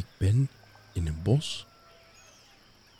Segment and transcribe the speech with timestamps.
[0.00, 0.48] Ik ben
[0.92, 1.66] in een bos.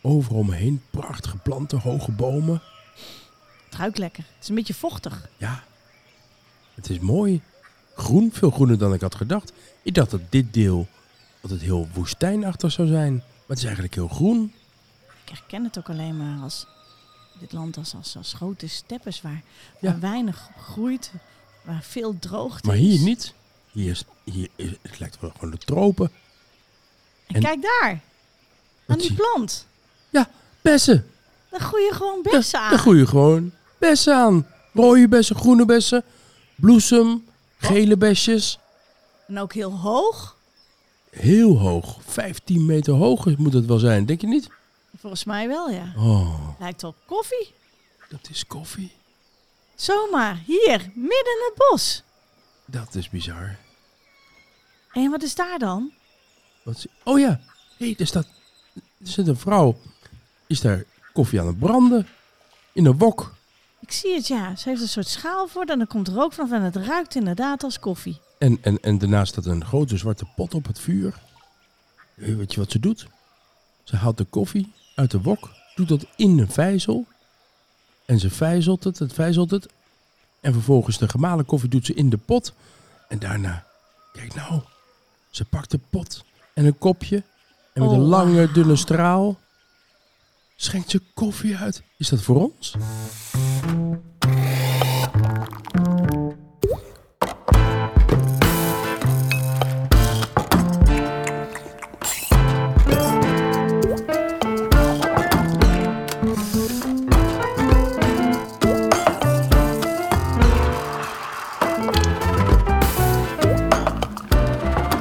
[0.02, 2.62] Overal me heen prachtige planten, hoge bomen.
[3.65, 4.25] Het ruikt lekker.
[4.34, 5.28] Het is een beetje vochtig.
[5.36, 5.65] Ja,
[6.75, 7.41] het is mooi.
[7.94, 9.52] Groen, veel groener dan ik had gedacht.
[9.82, 10.86] Ik dacht dat dit deel
[11.40, 13.12] dat het heel woestijnachtig zou zijn.
[13.14, 14.52] Maar het is eigenlijk heel groen.
[15.24, 16.66] Ik herken het ook alleen maar als
[17.38, 19.42] dit land als, als, als grote steppes waar,
[19.80, 19.98] Ja.
[19.98, 21.12] weinig groeit,
[21.64, 22.82] waar veel droogte Maar is.
[22.82, 23.34] hier niet.
[23.72, 26.10] Hier is, hier is, het lijkt wel gewoon de tropen.
[27.33, 28.01] En, kijk daar,
[28.87, 29.66] aan die plant.
[30.62, 31.11] Bessen.
[31.51, 32.70] Daar groeien gewoon Ja, bessen aan.
[32.70, 34.47] Daar groeien gewoon bessen aan.
[34.73, 36.05] Rode bessen, groene bessen,
[36.55, 37.25] bloesem,
[37.59, 38.59] gele besjes.
[39.27, 40.37] En ook heel hoog.
[41.11, 41.97] Heel hoog.
[42.06, 44.48] 15 meter hoog moet het wel zijn, denk je niet?
[44.98, 45.92] Volgens mij wel, ja.
[45.97, 47.53] Oh, Lijkt op koffie.
[48.09, 48.92] dat is koffie.
[49.75, 52.03] Zomaar, hier, midden in het bos.
[52.65, 53.56] Dat is bizar.
[54.92, 55.92] En wat is daar dan?
[56.62, 57.41] Wat oh ja,
[57.77, 58.27] hé, er staat...
[58.75, 59.78] Er zit een vrouw.
[60.47, 62.06] Is daar koffie aan het branden?
[62.72, 63.34] In een wok.
[63.80, 64.56] Ik zie het, ja.
[64.56, 67.62] Ze heeft een soort schaal voor en dan komt rook vanaf en het ruikt inderdaad
[67.62, 68.20] als koffie.
[68.38, 71.14] En, en, en daarnaast staat een grote zwarte pot op het vuur.
[72.14, 73.06] Weet je wat ze doet?
[73.84, 77.06] Ze haalt de koffie uit de wok, doet dat in een vijzel.
[78.05, 79.69] En ze vijzelt het, het vijzelt het.
[80.41, 82.53] En vervolgens de gemalen koffie doet ze in de pot.
[83.08, 83.64] En daarna,
[84.12, 84.61] kijk nou,
[85.31, 86.25] ze pakt de pot
[86.61, 87.16] en een kopje.
[87.72, 88.53] En met Oh, een lange, wauw.
[88.53, 89.39] dunne straal
[90.56, 91.83] schenkt ze koffie uit.
[91.97, 92.75] Is dat voor ons?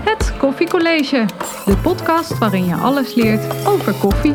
[0.04, 1.26] Het Koffiecollege,
[1.70, 4.34] de podcast waarin je alles leert over koffie.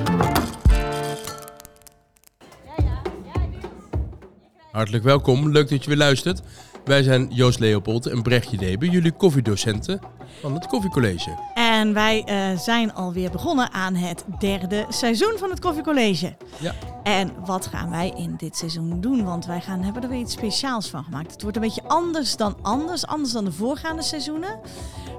[4.72, 6.42] Hartelijk welkom, leuk dat je weer luistert.
[6.84, 10.00] Wij zijn Joost Leopold en Brechtje Debe, jullie koffiedocenten
[10.40, 11.39] van het Koffiecollege.
[11.55, 16.36] En wij eh, zijn alweer begonnen aan het derde seizoen van het Koffiecollege.
[16.61, 16.74] Ja.
[17.02, 19.24] En wat gaan wij in dit seizoen doen?
[19.24, 21.33] Want wij gaan, hebben er weer iets speciaals van gemaakt.
[21.33, 24.61] Het wordt een beetje anders dan anders, anders dan de voorgaande seizoenen.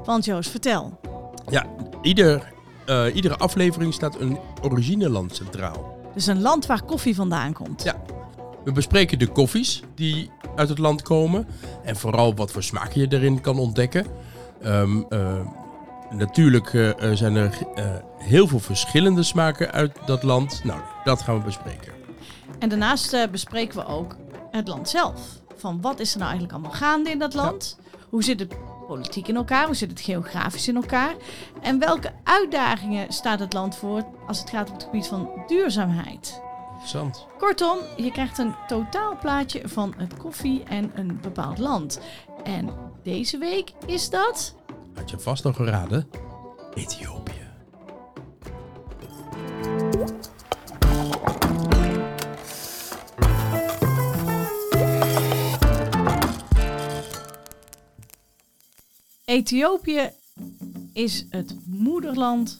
[0.03, 0.99] Want Joost, vertel.
[1.49, 1.65] Ja,
[2.01, 2.53] ieder,
[2.85, 5.97] eh, iedere aflevering staat een origineland centraal.
[6.13, 7.83] Dus een land waar koffie vandaan komt.
[7.83, 8.01] Ja.
[8.63, 11.47] We bespreken de koffies die uit het land komen
[11.83, 14.05] en vooral wat voor smaken je erin kan ontdekken.
[14.61, 15.35] Ehm, eh,
[16.09, 17.57] natuurlijk eh, zijn er
[18.17, 20.61] heel veel verschillende smaken uit dat land.
[20.63, 21.93] Nou, dat gaan we bespreken.
[22.59, 24.15] En daarnaast bespreken we ook
[24.51, 25.21] het land zelf.
[25.55, 27.77] Van wat is er nou eigenlijk allemaal gaande in dat land?
[28.09, 28.55] Hoe zit het
[28.85, 29.65] politiek in elkaar?
[29.65, 31.15] Hoe zit het geografisch in elkaar?
[31.61, 36.41] En welke uitdagingen staat het land voor als het gaat op het gebied van duurzaamheid?
[36.71, 37.25] Interessant.
[37.37, 41.99] Kortom, je krijgt een totaalplaatje van het koffie en een bepaald land.
[42.43, 42.69] En
[43.03, 44.55] deze week is dat...
[44.93, 46.09] Had je vast al geraden?
[46.73, 47.45] Ethiopië.
[59.35, 60.09] Ethiopië
[60.93, 62.59] is het moederland,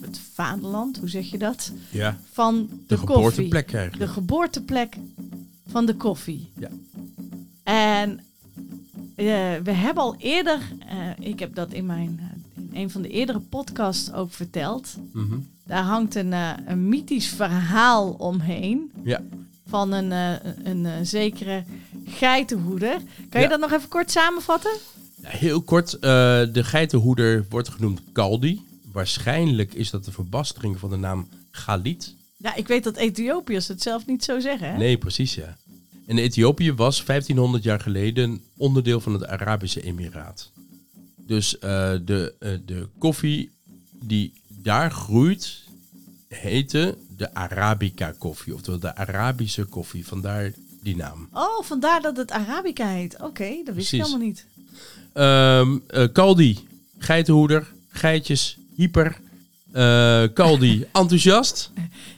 [0.00, 1.72] het vaderland, hoe zeg je dat?
[1.90, 3.14] Ja, Van de, de koffie.
[3.14, 4.96] geboorteplek De geboorteplek
[5.66, 6.52] van de koffie.
[6.58, 6.68] Ja.
[7.62, 8.20] En
[9.16, 9.26] eh,
[9.64, 10.58] we hebben al eerder,
[10.88, 14.96] eh, ik heb dat in, mijn, eh, in een van de eerdere podcasts ook verteld.
[15.12, 15.38] Mhm.
[15.66, 16.32] Daar hangt een,
[16.66, 19.22] een mythisch verhaal omheen Ja.
[19.66, 20.10] van een,
[20.64, 21.64] een, zekere
[22.06, 23.00] geitenhoeder.
[23.28, 24.70] Kan je dat nog even kort samenvatten?
[25.22, 26.00] Ja, Heel kort, eh,
[26.52, 28.62] de geitenhoeder wordt genoemd Kaldi.
[28.92, 32.14] Waarschijnlijk is dat de verbastering van de naam Galit.
[32.36, 34.70] Ja, ik weet dat Ethiopiërs het zelf niet zo zeggen.
[34.70, 34.76] Hè?
[34.76, 35.56] Nee, precies ja.
[36.06, 40.50] En Ethiopië was 1500 jaar geleden onderdeel van het Arabische Emiraat.
[41.16, 43.50] Dus eh, de, eh, de koffie
[44.00, 45.62] die daar groeit,
[46.28, 48.54] heette de Arabica koffie.
[48.54, 50.52] Oftewel de Arabische koffie, vandaar
[50.82, 51.28] die naam.
[51.32, 53.20] Oh, vandaar dat het Arabica heet.
[53.20, 54.46] Oké, dat wist ik helemaal niet.
[55.12, 55.68] Eh,
[56.12, 56.58] Kaldi,
[56.98, 59.16] geitenhoeder, geitjes, hyper.
[59.72, 61.70] Eh, Kaldi, enthousiast.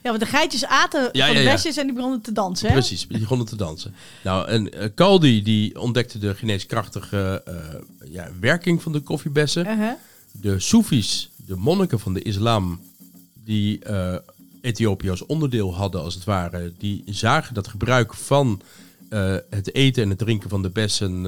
[0.03, 1.53] Ja, want de geitjes aten Ja, van de ja, ja.
[1.53, 2.67] besjes en die begonnen te dansen.
[2.67, 2.73] Hè?
[2.73, 3.95] Precies, die begonnen te dansen.
[4.23, 7.43] Nou, en eh, Kaldi die ontdekte de geneeskrachtige
[8.11, 9.67] ja, werking van de koffiebessen.
[9.67, 9.91] Uh-huh.
[10.31, 12.81] De Soefis, de monniken van de islam,
[13.45, 13.79] die
[14.61, 18.63] Ethiopië als onderdeel hadden als het ware, die zagen dat gebruik van
[19.51, 21.27] het eten en het drinken van de bessen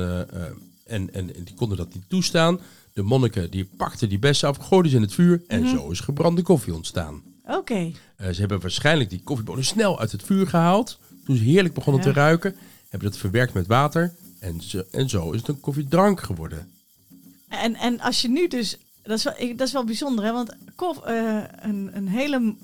[0.86, 2.60] en, en, en die konden dat niet toestaan.
[2.92, 5.76] de monniken die pakten die bessen af, gooiden ze in het vuur en Mhm.
[5.76, 7.22] zo is gebrande koffie ontstaan.
[7.46, 7.92] Oké.
[8.16, 10.98] Eh, ze hebben waarschijnlijk die koffiebonen snel uit het vuur gehaald.
[11.24, 12.08] Toen ze heerlijk begonnen Ja.
[12.12, 12.56] te ruiken,
[12.88, 14.14] hebben dat verwerkt met water.
[14.40, 16.68] En, zo- en zo is het een koffiedrank geworden.
[17.48, 18.78] En, en als je nu dus...
[19.02, 20.32] Dat is wel, ik- dat is wel bijzonder, hè?
[20.32, 22.54] Want kof, eh, een, een hele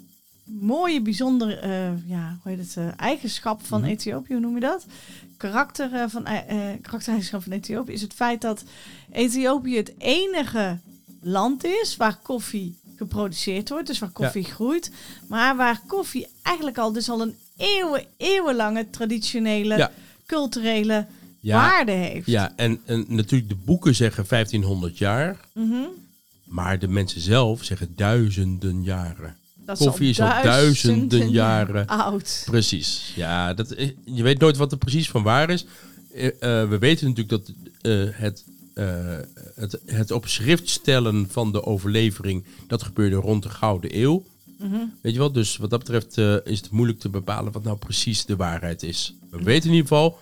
[0.44, 3.90] mooie, bijzondere eh, ja, hoe heet het, eigenschap van Mhm.
[3.90, 4.86] Ethiopië, hoe noem je dat?
[5.50, 8.64] Karakter eh, van, eh, eh, karaktereigenschap van Ethiopië is het feit dat
[9.12, 10.78] Ethiopië het enige
[11.20, 14.90] land is waar koffie geproduceerd wordt, dus waar koffie groeit,
[15.28, 19.90] maar waar koffie eigenlijk al dus al een eeuwen, eeuwenlange traditionele, Ja.
[20.26, 21.06] culturele
[21.40, 22.26] Ja, waarde heeft.
[22.26, 25.36] ja en, en natuurlijk de boeken zeggen 1500 jaar.
[25.54, 25.84] Mhm.
[26.44, 29.36] Maar de mensen zelf zeggen duizenden jaren.
[29.64, 31.87] Dat Koffie is al duizenden jaren.
[31.87, 32.43] oud.
[32.44, 33.12] Precies.
[33.17, 35.64] Ja, dat, is- je weet nooit wat er precies van waar is.
[36.14, 38.44] Eh, eh, we weten natuurlijk dat eh, het,
[38.75, 39.17] eh,
[39.55, 42.44] het, het op schrift stellen van de overlevering...
[42.67, 44.25] dat gebeurde rond de Gouden Eeuw.
[44.59, 44.76] Mhm.
[45.00, 45.32] Weet je wel?
[45.32, 48.82] Dus wat dat betreft eh, is het moeilijk te bepalen wat nou precies de waarheid
[48.82, 49.14] is.
[49.31, 50.19] We weten in ieder geval,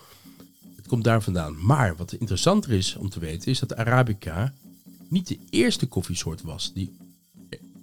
[0.77, 1.65] het komt daar vandaan.
[1.67, 4.53] Maar wat interessanter is om te weten, is dat Arabica
[5.09, 6.93] niet de eerste koffiesoort was die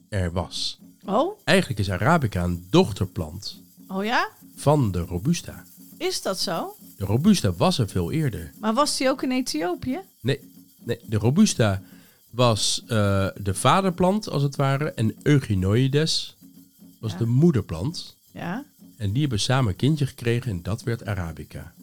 [0.10, 0.80] er was.
[1.10, 1.40] Oh?
[1.44, 4.28] Eigenlijk is Arabica een dochterplant Oh ja?
[4.56, 5.64] van de Robusta.
[5.98, 6.76] Is dat zo?
[6.98, 8.52] De Robusta was er veel eerder.
[8.60, 10.00] Maar was die ook in Ethiopië?
[10.22, 10.40] Nee,
[10.84, 11.82] nee de Robusta
[12.30, 16.36] was eh, de vaderplant als het ware en Eugenoides
[17.00, 17.18] was Ja.
[17.18, 18.16] de moederplant.
[18.32, 18.64] Ja.
[18.98, 21.74] En die hebben samen een kindje gekregen en dat werd Arabica.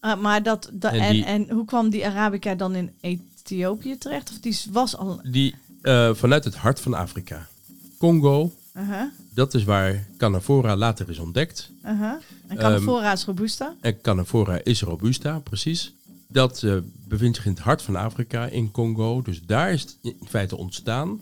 [0.00, 4.30] Ah, maar dat, En en, die- en, hoe kwam die Arabica dan in Ethiopië terecht?
[4.30, 5.20] Of die was al...
[5.24, 7.48] Die eh, vanuit het hart van Afrika.
[8.08, 9.02] Congo, Uh-huh,
[9.34, 11.70] dat is waar Canavora later is ontdekt.
[11.84, 12.10] uh-huh.
[12.10, 13.74] En Ehm, Canafora is robusta?
[13.80, 15.92] En Canavora is Robusta, precies.
[16.28, 16.76] Dat eh,
[17.08, 19.22] bevindt zich in het hart van Afrika, in Congo.
[19.22, 21.20] Dus daar is het in feite ontstaan.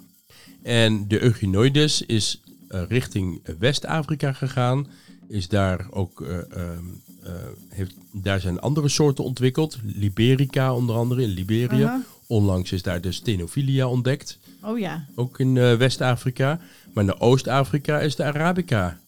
[0.62, 4.86] En de Eugenoides is eh, richting West-Afrika gegaan.
[5.28, 6.84] Is daar ook, eh, ehm,
[7.22, 7.32] eh,
[7.68, 9.78] heeft, daar zijn andere soorten ontwikkeld.
[9.84, 11.78] Liberica onder andere in Liberia.
[11.78, 12.00] Uh-huh.
[12.26, 14.38] Onlangs is daar de Stenophilia ontdekt.
[14.62, 15.06] Oh ja.
[15.14, 16.60] Ook in eh, West-Afrika.
[16.94, 18.98] Maar naar Oost-Afrika is de Arabica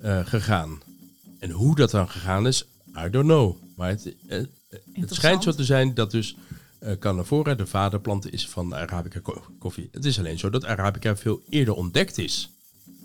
[0.00, 0.80] eh, gegaan.
[1.38, 2.66] En hoe dat dan gegaan is,
[3.06, 3.56] I don't know.
[3.76, 4.42] Maar het, eh,
[4.92, 6.36] het schijnt zo te zijn dat dus
[6.98, 9.88] Canavora de vaderplant is van de Arabica ko- koffie.
[9.92, 12.50] Het is alleen zo dat Arabica veel eerder ontdekt is.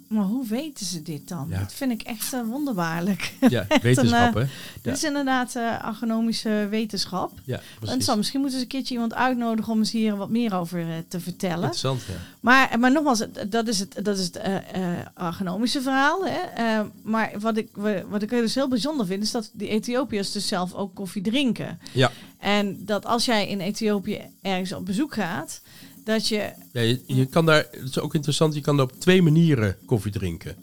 [0.07, 1.47] Maar hoe weten ze dit dan?
[1.49, 1.59] Ja.
[1.59, 3.33] Dat vind ik echt eh, wonderbaarlijk.
[3.49, 4.47] Ja, wetenschap een, hè?
[4.81, 7.31] Dit is inderdaad eh agronomische wetenschap.
[7.43, 8.05] Ja, En precies.
[8.05, 10.87] zal misschien moeten ze een keertje iemand uitnodigen om eens hier wat meer over eh,
[11.07, 11.55] te vertellen.
[11.57, 12.13] Interessant, ja.
[12.39, 16.25] Maar, maar nogmaals, dat is het, dat is het eh, eh, agronomische verhaal.
[16.25, 16.39] Hè?
[16.55, 20.31] Eh, maar wat ik, wa- wat ik dus heel bijzonder vind, is dat die Ethiopiërs
[20.31, 21.79] dus zelf ook koffie drinken.
[21.93, 22.11] Ja.
[22.39, 25.61] En dat als jij in Ethiopië ergens op bezoek gaat,
[26.07, 26.51] dat je...
[26.73, 30.11] Ja, je, je kan daar, het is ook interessant, je kan op twee manieren koffie
[30.11, 30.55] drinken.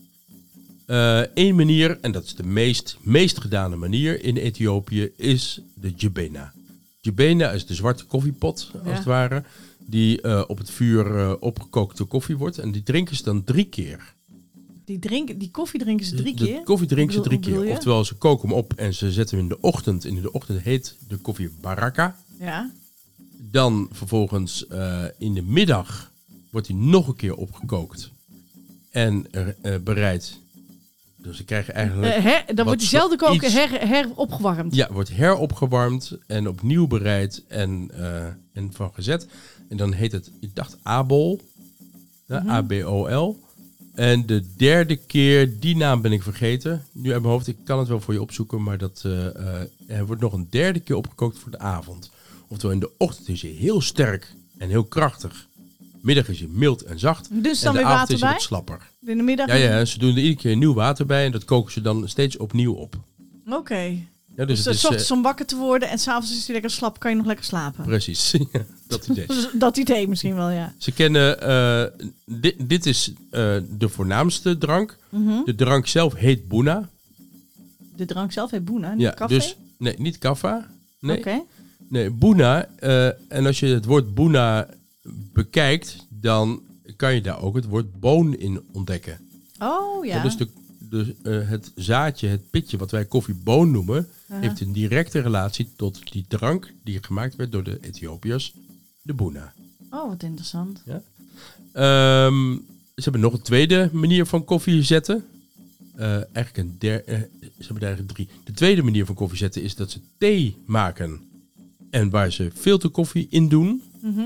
[1.35, 6.53] Eén manier, en dat is de meest, meest gedane manier in Ethiopië, is de jebena.
[7.01, 8.91] Jebena is de zwarte koffiepot, als Ja.
[8.93, 9.45] het ware,
[9.87, 12.59] die eh, op het vuur eh, opgekookte koffie wordt.
[12.59, 14.13] En die drinken ze dan drie keer.
[14.85, 16.63] Die, drinken, die koffie drinken ze drie De keer.
[16.63, 17.65] koffie drinken ze drie keer.
[17.67, 20.05] Oftewel, ze koken hem op en ze zetten hem in de ochtend.
[20.05, 22.17] En in de ochtend heet de koffie baraka.
[22.41, 22.71] Ja.
[23.55, 26.11] Dan vervolgens eh, in de middag
[26.51, 28.11] wordt hij nog een keer opgekookt.
[28.91, 30.39] En eh, bereid.
[31.17, 32.15] Dus ze krijgen eigenlijk...
[32.15, 34.75] Her- dan wordt diezelfde koken iets- her, heropgewarmd.
[34.75, 37.91] Ja, wordt heropgewarmd en opnieuw bereid en,
[38.53, 39.27] en van gezet.
[39.69, 41.41] En dan heet het, ik dacht Abol.
[42.27, 42.49] Mhm.
[42.49, 43.43] A-B-O-L.
[43.95, 46.85] En de derde keer, die naam ben ik vergeten.
[46.93, 48.63] Nu uit mijn hoofd, ik kan het wel voor je opzoeken.
[48.63, 49.03] Maar dat
[49.87, 52.11] er wordt nog een derde keer opgekookt voor de avond.
[52.55, 55.47] Oftewel in de ochtend is hij heel sterk en heel krachtig.
[56.01, 57.29] Middag is hij mild en zacht.
[57.31, 58.33] Dus en dan de weer avond water is bij?
[58.33, 58.91] wat slapper.
[59.07, 59.47] In de middag?
[59.47, 61.25] Ja, ja, ze doen er iedere keer nieuw water bij.
[61.25, 62.97] En dat koken ze dan steeds opnieuw op.
[63.51, 63.75] Oké.
[64.37, 66.45] Ja, Dus, dus het is, s ochtends eh, om wakker te worden en s'avonds is
[66.45, 67.85] hij lekker slap, kan je nog lekker slapen.
[67.85, 68.31] precies.
[68.53, 69.27] Ja, dat idee.
[69.35, 70.75] Dus dat idee misschien wel, ja.
[70.79, 71.85] Ze kennen, eh,
[72.25, 74.97] dit, dit is eh, de voornaamste drank.
[75.09, 75.45] Mhm.
[75.45, 76.89] De drank zelf heet Boena.
[77.97, 79.35] De drank zelf heet Boena, niet Ja, café?
[79.35, 80.71] dus nee, niet kaffa.
[81.01, 81.43] Nee, Oké.
[81.89, 82.69] Nee Boena.
[82.79, 84.69] eh, en als je het woord Boena
[85.33, 86.63] bekijkt, dan
[86.97, 89.19] kan je daar ook het woord boon in ontdekken.
[89.59, 90.17] Oh ja.
[90.17, 90.49] Ja, dus de,
[90.79, 96.13] de, eh, het zaadje, het pitje, wat wij koffieboon noemen, heeft een directe relatie tot
[96.13, 98.55] die drank die gemaakt werd door de Ethiopiërs,
[99.03, 99.53] de Boena.
[99.91, 100.83] Oh, wat interessant.
[101.73, 102.53] Ehm,
[102.95, 105.25] ze hebben nog een tweede manier van koffie zetten.
[105.95, 108.29] Eh, eigenlijk een der, eh, ze hebben er eigenlijk drie.
[108.45, 111.21] De tweede manier van koffie zetten is dat ze thee maken.
[111.95, 113.83] En waar ze filterkoffie in doen.
[114.01, 114.21] Mhm.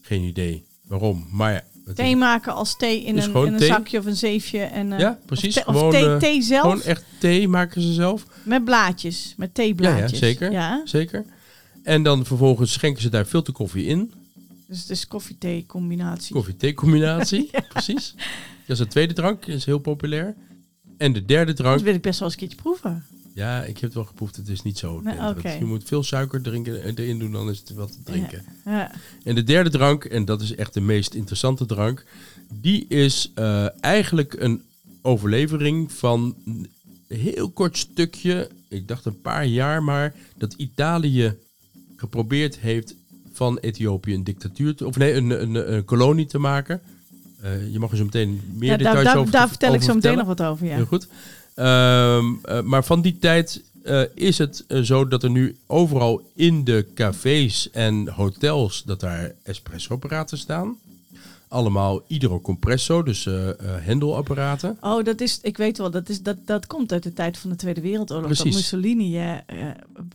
[0.00, 1.26] Geen idee waarom.
[1.30, 1.64] Maar
[1.94, 4.58] Thee maken als thee in Dus een, in een zakje of een zeefje.
[4.60, 5.56] En, eh, Ja, precies.
[5.56, 8.26] Of, Gewoon, thee, eh, thee zelf gewoon echt thee maken ze zelf.
[8.42, 9.34] met blaadjes.
[9.36, 10.10] Met theeblaadjes.
[10.10, 10.52] ja, zeker.
[10.52, 11.24] Ja, Zeker.
[11.82, 14.12] En dan vervolgens schenken ze daar filterkoffie in.
[14.66, 16.34] dus het is koffie-thee combinatie.
[16.34, 17.50] Koffie-thee combinatie.
[17.72, 18.14] Precies.
[18.66, 19.46] Dat is de tweede drank.
[19.46, 20.34] is heel populair.
[20.96, 21.80] En de derde Dat drank.
[21.80, 23.04] wil ik best wel eens een keertje proeven.
[23.34, 24.36] Ja, ik heb het wel geproefd.
[24.36, 25.00] Het is niet zo.
[25.00, 25.58] Nee.
[25.58, 28.44] Je moet veel suiker drinken, erin doen, dan is het wel te drinken.
[28.64, 28.90] Ja.
[29.24, 32.04] En de derde drank, en dat is echt de meest interessante drank,
[32.52, 34.62] die is eh, eigenlijk een
[35.02, 36.68] overlevering van een
[37.08, 41.36] heel kort stukje, ik dacht een paar jaar maar, dat Italië
[41.96, 42.94] geprobeerd heeft
[43.32, 46.80] van Ethiopië een dictatuur, te, of nee, een, een, een kolonie te maken.
[47.40, 49.74] Eh, je mag er zo meteen meer Ja, details daar, daar, over daar vertel ik
[49.74, 50.66] over zo meteen nog wat over.
[50.66, 50.74] Ja.
[50.74, 51.08] Heel goed.
[51.60, 56.22] Ehm, eh, maar van die tijd eh, is het eh, zo dat er nu overal
[56.34, 60.76] in de cafés en hotels dat daar espresso-apparaten staan.
[61.48, 64.76] Allemaal hydrocompresso, dus eh eh, hendelapparaten.
[64.80, 67.50] Oh, dat is, ik weet wel, dat, is, dat, dat komt uit de tijd van
[67.50, 68.28] de Tweede Wereldoorlog.
[68.28, 68.54] Dat Precies.
[68.56, 69.38] Mussolini eh, eh,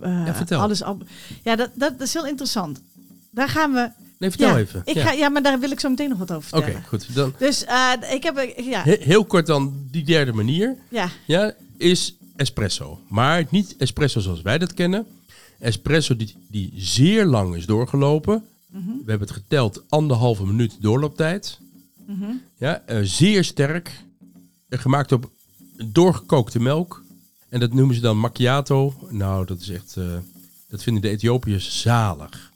[0.01, 0.61] Ja, vertel.
[0.61, 1.03] alles ab-
[1.43, 2.81] Ja, dat, dat, is heel interessant.
[3.29, 3.89] Daar gaan we.
[4.19, 4.81] Nee, vertel ja, even.
[4.85, 5.03] Ik ja.
[5.05, 6.87] Ga, ja, maar daar wil ik zo meteen nog wat over Oké, vertellen.
[6.87, 7.15] goed.
[7.15, 8.37] Dan, Dus eh, ik heb.
[8.37, 12.99] eh, Ja, he- heel kort dan, die derde manier ja, ja, is espresso.
[13.09, 15.05] Maar niet espresso zoals wij dat kennen.
[15.59, 18.43] Espresso die, die zeer lang is doorgelopen.
[18.67, 18.85] Mhm.
[18.87, 21.59] We hebben het geteld, anderhalve minuut doorlooptijd.
[22.07, 22.25] mhm.
[22.57, 24.03] Ja, eh, zeer sterk.
[24.69, 25.29] Gemaakt op
[25.85, 27.03] doorgekookte melk.
[27.49, 28.93] En dat noemen ze dan macchiato.
[29.09, 29.95] Nou, dat is echt...
[30.69, 32.51] dat vinden de Ethiopiërs zalig.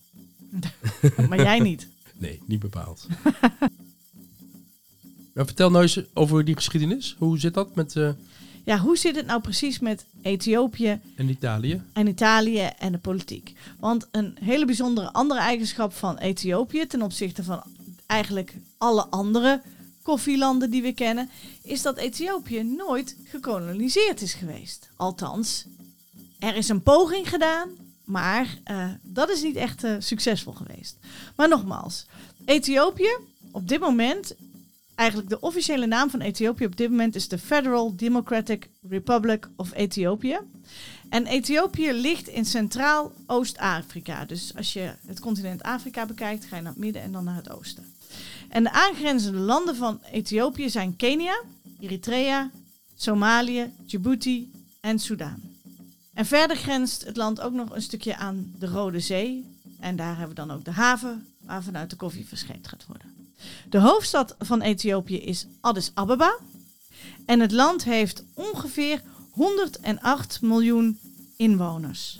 [1.29, 1.87] maar jij niet.
[2.17, 3.07] Nee, niet bepaald.
[5.33, 7.15] maar vertel nou eens over die geschiedenis.
[7.17, 8.09] Hoe zit dat met eh
[8.63, 11.81] Ja, hoe zit het nou precies met Ethiopië en Italië?
[11.93, 13.53] en Italië en de politiek?
[13.79, 17.63] Want een hele bijzondere andere eigenschap van Ethiopië ten opzichte van
[18.05, 19.61] eigenlijk alle andere
[20.01, 21.29] koffielanden die we kennen,
[21.63, 24.89] is dat Ethiopië nooit gekoloniseerd is geweest.
[24.95, 25.65] Althans,
[26.39, 27.69] er is een poging gedaan,
[28.09, 30.97] maar eh, dat is niet echt eh, succesvol geweest.
[31.35, 32.05] Maar nogmaals,
[32.45, 33.17] Ethiopië
[33.51, 34.35] op dit moment,
[34.95, 39.73] eigenlijk de officiële naam van Ethiopië op dit moment is de Federal Democratic Republic of
[39.73, 40.39] Ethiopië.
[41.09, 44.25] En Ethiopië ligt in Centraal-Oost-Afrika.
[44.25, 47.35] Dus als je het continent Afrika bekijkt, ga je naar het midden en dan naar
[47.35, 47.93] het oosten.
[48.49, 51.41] En de aangrenzende landen van Ethiopië zijn Kenia,
[51.79, 52.49] Eritrea,
[52.95, 54.51] Somalië, Djibouti
[54.81, 55.48] en Soudaan.
[56.19, 59.45] En verder grenst het land ook nog een stukje aan de Rode Zee.
[59.79, 63.31] En daar hebben we dan ook de haven waar vanuit de koffie verscheept gaat worden.
[63.69, 66.37] De hoofdstad van Ethiopië is Addis Ababa.
[67.25, 70.99] En het land heeft ongeveer 108 miljoen
[71.35, 72.19] inwoners.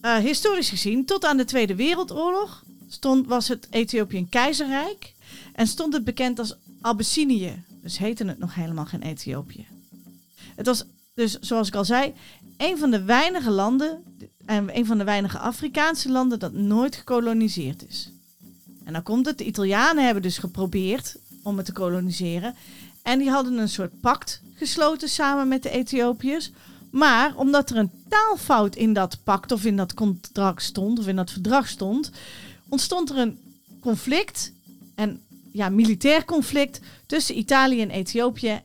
[0.00, 5.14] Eh, historisch gezien, tot aan de Tweede Wereldoorlog stond, was het Ethiopië een keizerrijk.
[5.52, 7.64] En stond het bekend als Abyssinië.
[7.82, 9.66] Dus heette het nog helemaal geen Ethiopië.
[10.54, 10.84] Het was
[11.16, 12.14] dus, zoals ik al zei,
[12.56, 14.02] een van de weinige landen,
[14.44, 18.10] en een van de weinige Afrikaanse landen dat nooit gekoloniseerd is.
[18.84, 22.54] En dan komt het, de Italianen hebben dus geprobeerd om het te koloniseren.
[23.02, 26.50] En die hadden een soort pact gesloten samen met de Ethiopiërs.
[26.90, 31.16] Maar omdat er een taalfout in dat pact of in dat contract stond, of in
[31.16, 32.10] dat verdrag stond,
[32.68, 33.38] ontstond er een
[33.80, 34.52] conflict,
[34.94, 35.20] en
[35.52, 38.62] ja, militair conflict tussen Italië en Ethiopië.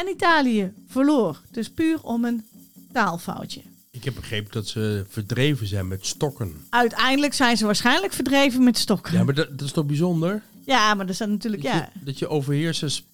[0.00, 1.40] En Italië verloor.
[1.50, 2.44] Dus puur om een
[2.92, 3.60] taalfoutje.
[3.90, 6.52] Ik heb begrepen dat ze verdreven zijn met stokken.
[6.70, 9.12] Uiteindelijk zijn ze waarschijnlijk verdreven met stokken.
[9.12, 10.42] Ja, maar dat, dat is toch bijzonder?
[10.66, 11.90] Ja, maar dat is natuurlijk, Dat, ja.
[11.94, 13.04] je, dat je overheersers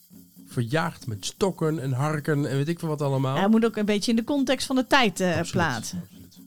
[0.46, 3.36] verjaagt met stokken en harken en weet ik veel wat allemaal.
[3.36, 6.02] Hij moet ook een beetje in de context van de tijd eh, Absoluut, plaatsen.
[6.02, 6.38] absoluut.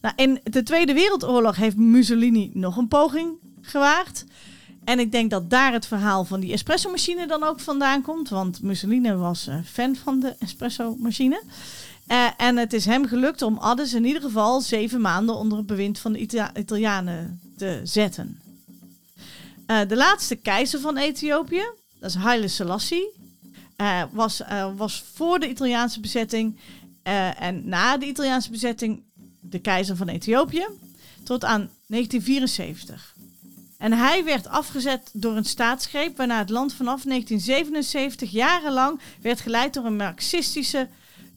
[0.00, 3.30] Nou, in de Tweede Wereldoorlog heeft Mussolini nog een poging
[3.60, 4.24] gewaagd.
[4.84, 8.28] En ik denk dat daar het verhaal van die espresso-machine dan ook vandaan komt.
[8.28, 11.42] Want Mussolini was eh, fan van de espresso-machine.
[12.06, 15.66] Eh, en het is hem gelukt om Addis in ieder geval zeven maanden onder het
[15.66, 18.40] bewind van de Ita- Italianen te zetten.
[19.66, 21.64] Eh, de laatste keizer van Ethiopië,
[22.00, 23.20] dat is Haile Selassie,
[24.10, 24.42] was,
[24.76, 26.58] was voor de Italiaanse bezetting
[27.38, 29.02] en na de Italiaanse bezetting
[29.40, 30.66] de keizer van Ethiopië
[31.22, 33.11] tot aan 1974.
[33.82, 39.74] En hij werd afgezet door een staatsgreep waarna het land vanaf 1977 jarenlang werd geleid
[39.74, 40.88] door een marxistische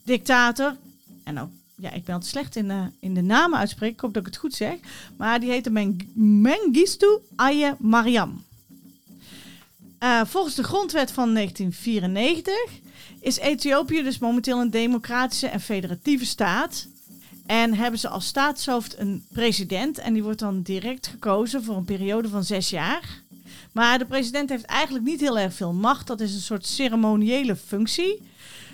[0.03, 0.75] dictator.
[1.23, 4.13] En nou, ja, ik ben altijd slecht in, de in de namen uitspreken, ik hoop
[4.13, 4.77] dat ik het goed zeg.
[5.17, 8.43] Maar die heette Meng Mengistu Aye Mariam.
[9.99, 12.53] Eh, volgens de grondwet van 1994
[13.19, 16.87] is Ethiopië dus momenteel een democratische en federatieve staat.
[17.45, 19.97] En hebben ze als staatshoofd een president.
[19.97, 23.21] En die wordt dan direct gekozen voor een periode van zes jaar.
[23.71, 26.07] Maar de president heeft eigenlijk niet heel erg veel macht.
[26.07, 28.21] Dat is een soort ceremoniële functie.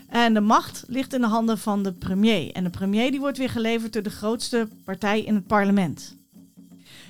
[0.10, 2.51] En de macht ligt in de handen van de premier.
[2.51, 6.16] En de premier die wordt weer geleverd door de grootste partij in het parlement.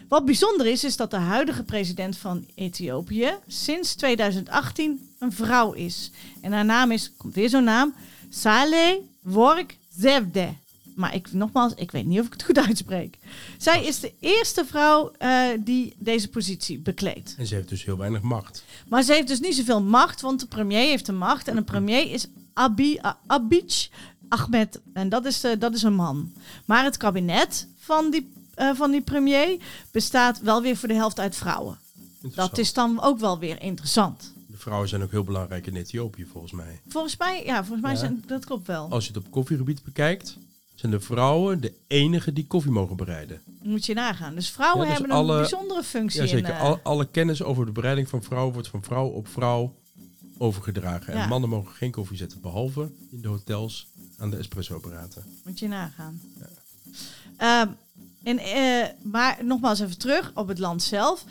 [0.07, 6.11] Wat bijzonder is, is dat de huidige president van Ethiopië sinds 2018 een vrouw is.
[6.41, 7.93] En haar naam is, komt weer zo'n naam,
[8.29, 10.53] Saleh Work Zewde.
[10.95, 13.17] Maar ik, nogmaals, ik weet niet of ik het goed uitspreek.
[13.57, 17.35] Zij is de eerste vrouw eh, die deze positie bekleedt.
[17.37, 18.63] En ze heeft dus heel weinig macht.
[18.87, 21.47] Maar ze heeft dus niet zoveel macht, want de premier heeft de macht.
[21.47, 23.65] En de premier is Abi, A- Abiy
[24.29, 24.79] Ahmed.
[24.93, 26.31] En dat is, eh, dat is een man.
[26.65, 29.57] Maar het kabinet van die, eh, van die premier
[29.91, 31.79] bestaat wel weer voor de helft uit vrouwen.
[32.35, 34.33] Dat is dan ook wel weer interessant.
[34.47, 36.79] De vrouwen zijn ook heel belangrijk in Ethiopië, volgens mij.
[36.87, 37.97] Volgens mij, ja, volgens mij Ja.
[37.97, 38.89] zijn, dat klopt wel.
[38.89, 40.37] Als je het op koffiegebied bekijkt,
[40.81, 43.41] zijn de vrouwen de enige die koffie mogen bereiden.
[43.61, 44.35] Moet je nagaan.
[44.35, 46.21] Dus vrouwen Ja, dus hebben alle- een bijzondere functie.
[46.21, 49.27] Jazeker, in, eh, al, alle kennis over de bereiding van vrouwen wordt van vrouw op
[49.27, 49.75] vrouw
[50.37, 51.13] overgedragen.
[51.15, 51.23] Ja.
[51.23, 55.23] En mannen mogen geen koffie zetten, behalve in de hotels aan de espresso-apparaten.
[55.43, 56.21] Moet je nagaan.
[57.37, 57.67] Ehm,
[58.23, 61.25] en, eh, maar nogmaals even terug op het land zelf.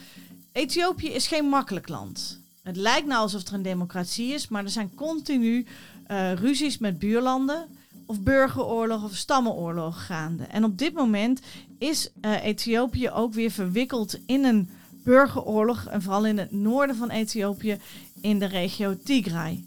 [0.52, 2.38] Ethiopië is geen makkelijk land.
[2.62, 5.66] Het lijkt nou alsof er een democratie is, maar er zijn continu
[6.07, 7.66] eh, ruzies met buurlanden.
[8.11, 10.45] Of burgeroorlog of stammenoorlog gaande.
[10.45, 11.40] En op dit moment
[11.79, 15.87] is eh, Ethiopië ook weer verwikkeld in een burgeroorlog.
[15.87, 17.79] En vooral in het noorden van Ethiopië,
[18.21, 19.64] in de regio Tigray.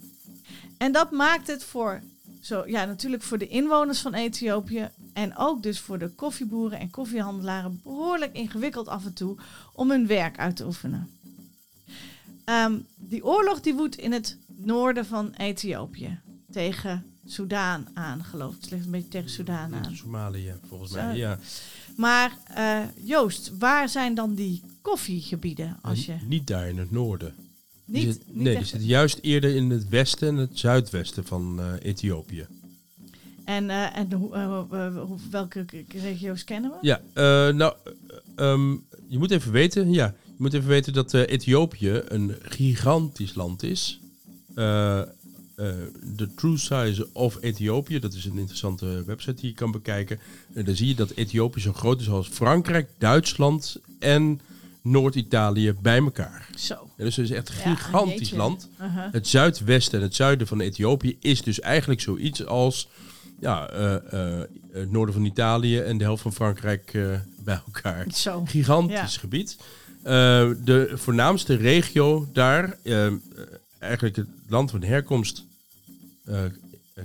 [0.77, 2.01] En dat maakt het voor
[2.41, 6.89] zo, ja, natuurlijk voor de inwoners van Ethiopië en ook dus voor de koffieboeren en
[6.89, 9.37] koffiehandelaren behoorlijk ingewikkeld af en toe
[9.73, 11.09] om hun werk uit te oefenen.
[12.45, 16.19] Ehm, die oorlog die woedt in het noorden van Ethiopië
[16.51, 18.61] tegen Soudaan aan, geloof ik.
[18.61, 19.95] Het ligt een beetje tegen Soudaan aan.
[19.95, 20.97] Somalië, volgens Zo.
[20.97, 21.17] mij.
[21.17, 21.39] Ja.
[21.97, 25.77] Maar eh, Joost, waar zijn dan die koffiegebieden?
[25.81, 27.33] Als je Niet daar in het noorden.
[27.85, 31.25] Die niet, zit- niet nee, die zitten juist eerder in het westen en het zuidwesten
[31.25, 32.47] van eh, Ethiopië.
[33.45, 34.67] En, eh, en hoe,
[35.31, 36.77] welke regio's kennen we?
[36.81, 37.01] Ja,
[37.51, 38.71] nou, eh, ehm,
[39.07, 43.99] je moet even weten, ja, je moet even weten dat Ethiopië een gigantisch land is.
[45.55, 45.75] Eh, eh,
[46.15, 50.19] De True Size of Ethiopië, dat is een interessante website die je kan bekijken.
[50.53, 54.39] En dan zie je dat Ethiopië zo groot is als Frankrijk, Duitsland en
[54.81, 56.49] Noord-Italië bij elkaar.
[56.55, 56.89] Zo.
[56.97, 58.69] Ja, dus het is echt een Ja, gigantisch land.
[58.81, 59.03] Uh-huh.
[59.11, 62.87] Het zuidwesten en het zuiden van Ethiopië is dus eigenlijk zoiets als
[63.39, 67.03] ja, eh, eh, het noorden van Italië en de helft van Frankrijk eh,
[67.43, 68.05] bij elkaar.
[68.13, 68.43] Zo.
[68.45, 69.19] Gigantisch Ja.
[69.19, 69.57] gebied.
[70.03, 73.13] Eh, de voornaamste regio daar, eh, eh,
[73.83, 75.45] eigenlijk het land van herkomst,
[76.25, 76.43] eh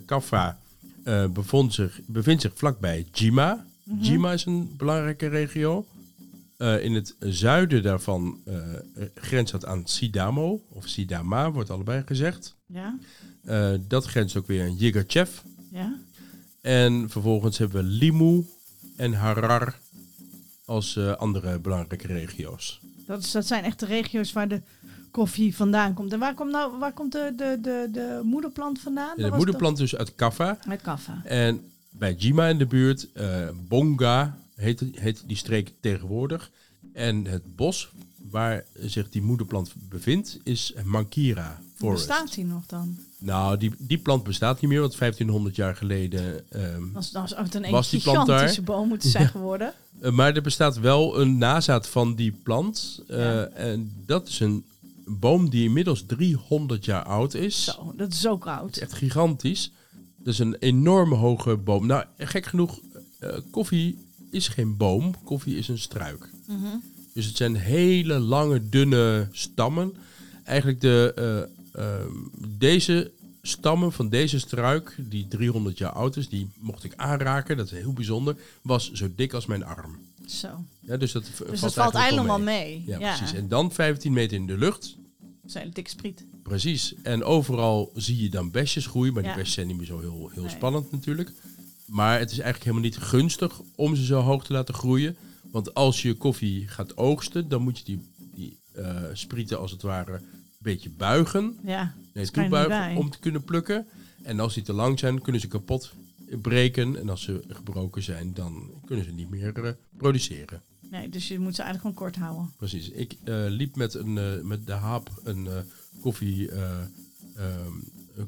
[0.06, 0.58] Kaffa,
[1.04, 3.66] eh, bevond zich, bevindt zich vlakbij Jima.
[3.82, 4.00] Mhm.
[4.02, 5.86] Jima is een belangrijke regio.
[6.56, 8.56] Eh, in het zuiden daarvan eh
[9.14, 12.54] grenst dat aan Sidamo, of Sidama wordt allebei gezegd.
[12.66, 12.98] Ja,
[13.44, 15.30] Eh, dat grenst ook weer aan Yigachev.
[15.70, 15.96] ja.
[16.60, 18.46] En vervolgens hebben we Limu
[18.96, 19.78] en Harar
[20.64, 22.80] als eh, andere belangrijke regio's.
[23.06, 24.60] Dat, is, dat zijn echt de regio's waar de
[25.10, 26.12] koffie vandaan komt.
[26.12, 29.16] En waar komt, nou, waar komt de, de, de, de moederplant vandaan?
[29.16, 30.58] De was moederplant dus uit Kaffa.
[30.66, 31.20] Met kaffa.
[31.24, 36.50] En bij Jima in de buurt, eh, Bonga heet, heet die streek tegenwoordig.
[36.92, 37.88] En het bos
[38.30, 42.06] waar zich die moederplant bevindt is Mankira Forest.
[42.06, 42.98] Bestaat die nog dan?
[43.18, 46.44] Nou, die, die plant bestaat niet meer, want 1500 jaar geleden.
[46.92, 48.56] Dat was ook een Was die plant daar?
[48.64, 49.72] boom moeten zijn geworden.
[50.00, 53.02] eh, maar er bestaat wel een nazaat van die plant.
[53.08, 53.44] eh, Ja.
[53.46, 54.64] En dat is een
[55.08, 57.64] boom die inmiddels 300 jaar oud is.
[57.64, 58.76] Zo, dat is koud.
[58.76, 59.70] is echt gigantisch.
[60.16, 61.86] Dat is een enorme hoge boom.
[61.86, 62.80] Nou, gek genoeg,
[63.18, 65.24] eh, koffie is geen boom.
[65.24, 66.30] Koffie is een struik.
[66.46, 66.76] Mhm.
[67.12, 69.94] Dus het zijn hele lange, dunne stammen.
[70.44, 71.12] Eigenlijk de,
[71.72, 72.12] ehm,
[72.58, 73.10] deze
[73.42, 77.56] stammen van deze struik, die 300 jaar oud is, die mocht ik aanraken.
[77.56, 78.36] Dat is heel bijzonder.
[78.62, 79.98] Was zo dik als mijn arm.
[80.26, 80.48] Zo.
[80.80, 82.82] Ja, dus dat, Dus dat valt eigenlijk wel mee.
[82.86, 83.36] Ja, Ja, precies.
[83.36, 84.96] En dan 15 meter in de lucht.
[85.48, 86.24] Dat zijn een dikke spriet.
[86.42, 86.94] Precies.
[87.02, 89.12] En overal zie je dan besjes groeien.
[89.12, 89.28] Maar Ja.
[89.28, 90.50] die besjes zijn niet meer zo heel, heel Nee.
[90.50, 91.32] spannend natuurlijk.
[91.86, 95.16] Maar het is eigenlijk helemaal niet gunstig om ze zo hoog te laten groeien.
[95.50, 98.00] Want als je koffie gaat oogsten, dan moet je die,
[98.34, 100.22] die eh, sprieten als het ware een
[100.58, 101.58] beetje buigen.
[101.64, 103.86] Ja, Nee, toebuigen om te kunnen plukken.
[104.22, 105.92] En als die te lang zijn, kunnen ze kapot
[106.42, 106.96] breken.
[106.98, 110.62] En als ze gebroken zijn, dan kunnen ze niet meer eh, produceren.
[110.90, 112.52] Nee, dus je moet ze eigenlijk gewoon kort houden.
[112.56, 112.88] Precies.
[112.90, 115.58] Ik eh, liep met, een, eh, met de haap een eh,
[116.00, 116.80] koffie, eh,
[117.36, 117.72] ehm,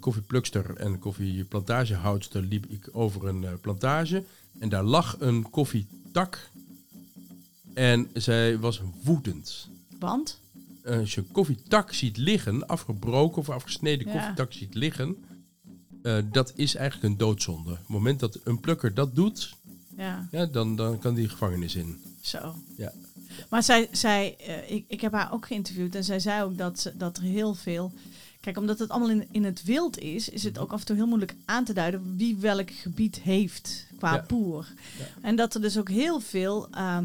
[0.00, 4.24] koffieplukster en een koffieplantagehoudster liep ik over een plantage.
[4.58, 6.50] En daar lag een koffietak.
[7.74, 9.68] En zij was woedend.
[9.98, 10.40] Want?
[10.84, 14.12] Als je een koffietak ziet liggen, afgebroken of afgesneden Ja.
[14.12, 15.16] koffietak ziet liggen,
[16.32, 17.70] dat is eigenlijk een doodzonde.
[17.70, 19.56] Op het moment dat een plukker dat doet,
[20.00, 21.98] Ja, ja, dan, dan kan die gevangenis in.
[22.20, 22.54] zo.
[22.76, 22.92] Ja.
[23.48, 26.80] Maar zij, zij eh, ik, ik heb haar ook geïnterviewd en zij zei ook dat,
[26.80, 27.92] ze- dat er heel veel...
[28.40, 30.96] Kijk, omdat het allemaal in, in het wild is, is het ook af en toe
[30.96, 34.24] heel moeilijk aan te duiden wie welk gebied heeft qua Ja.
[34.28, 34.66] boer.
[34.98, 35.04] Ja.
[35.20, 37.04] En dat er dus ook heel veel ehm,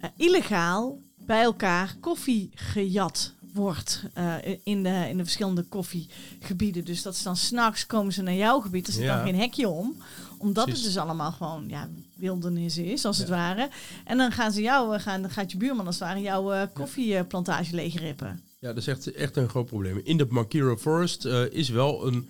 [0.00, 6.84] eh, illegaal bij elkaar koffie gejat wordt eh, in, de, in de verschillende koffiegebieden.
[6.84, 9.16] Dus dat ze dan s'nachts komen ze naar jouw gebied, er zit Ja.
[9.16, 9.96] dan geen hekje om.
[10.38, 10.84] Omdat Precies.
[10.84, 13.68] het dus allemaal gewoon ja, wildernis is, als het ware.
[14.04, 16.52] En dan gaan ze jou, eh, gaan, dan gaat je buurman als het ware jouw
[16.52, 18.40] eh, koffieplantage leegrippen.
[18.58, 20.00] Ja, dat is echt, echt een groot probleem.
[20.04, 22.28] In de Makiro Forest eh, is wel een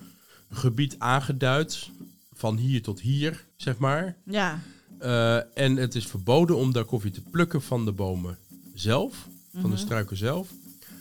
[0.50, 1.90] gebied aangeduid
[2.32, 4.16] van hier tot hier, zeg maar.
[4.24, 4.60] Ja,
[5.54, 8.38] en het is verboden om daar koffie te plukken van de bomen
[8.74, 9.76] zelf, van de Mhm.
[9.76, 10.48] struiken zelf.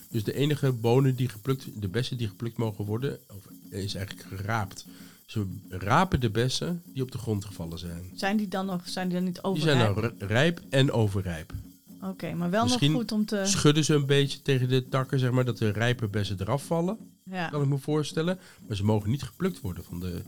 [0.09, 4.27] Dus de enige bonen die geplukt, de bessen die geplukt mogen worden, of, is eigenlijk
[4.35, 4.85] geraapt.
[5.25, 8.11] Ze rapen de bessen die op de grond gevallen zijn.
[8.15, 10.19] zijn die dan nog, zijn die dan niet Die zijn overrijp?
[10.19, 11.53] nou r- rijp en overrijp.
[12.01, 13.41] Oké, maar wel Misschien nog goed om te...
[13.45, 16.97] Schudden ze een beetje tegen de takken, zeg maar, dat de rijpe bessen eraf vallen.
[17.23, 17.49] Ja.
[17.49, 18.39] kan ik me voorstellen.
[18.67, 20.21] Maar ze mogen niet geplukt worden van de,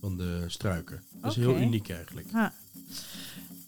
[0.00, 1.02] van de struiken.
[1.20, 2.26] Dat is heel uniek eigenlijk.
[2.32, 2.52] Ja.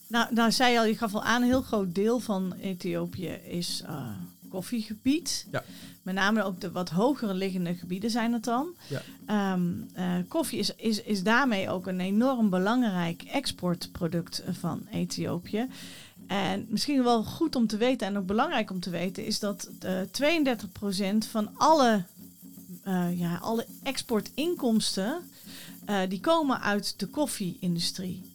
[0.09, 3.29] Nou, nou zei je al, je gaf al aan, een heel groot deel van Ethiopië
[3.29, 4.07] is eh,
[4.53, 5.47] koffiegebied.
[5.51, 5.65] Ja.
[6.03, 8.75] Met name ook de wat hogere liggende gebieden zijn het dan.
[8.89, 9.03] Ja.
[9.27, 15.69] Ehm, eh, koffie is, is, is daarmee ook een enorm belangrijk exportproduct van Ethiopië.
[16.27, 19.69] En misschien wel goed om te weten en ook belangrijk om te weten is dat
[19.79, 22.05] de 32% van alle,
[22.83, 25.23] eh, ja, alle exportinkomsten
[25.85, 28.31] eh, die komen uit de koffie-industrie.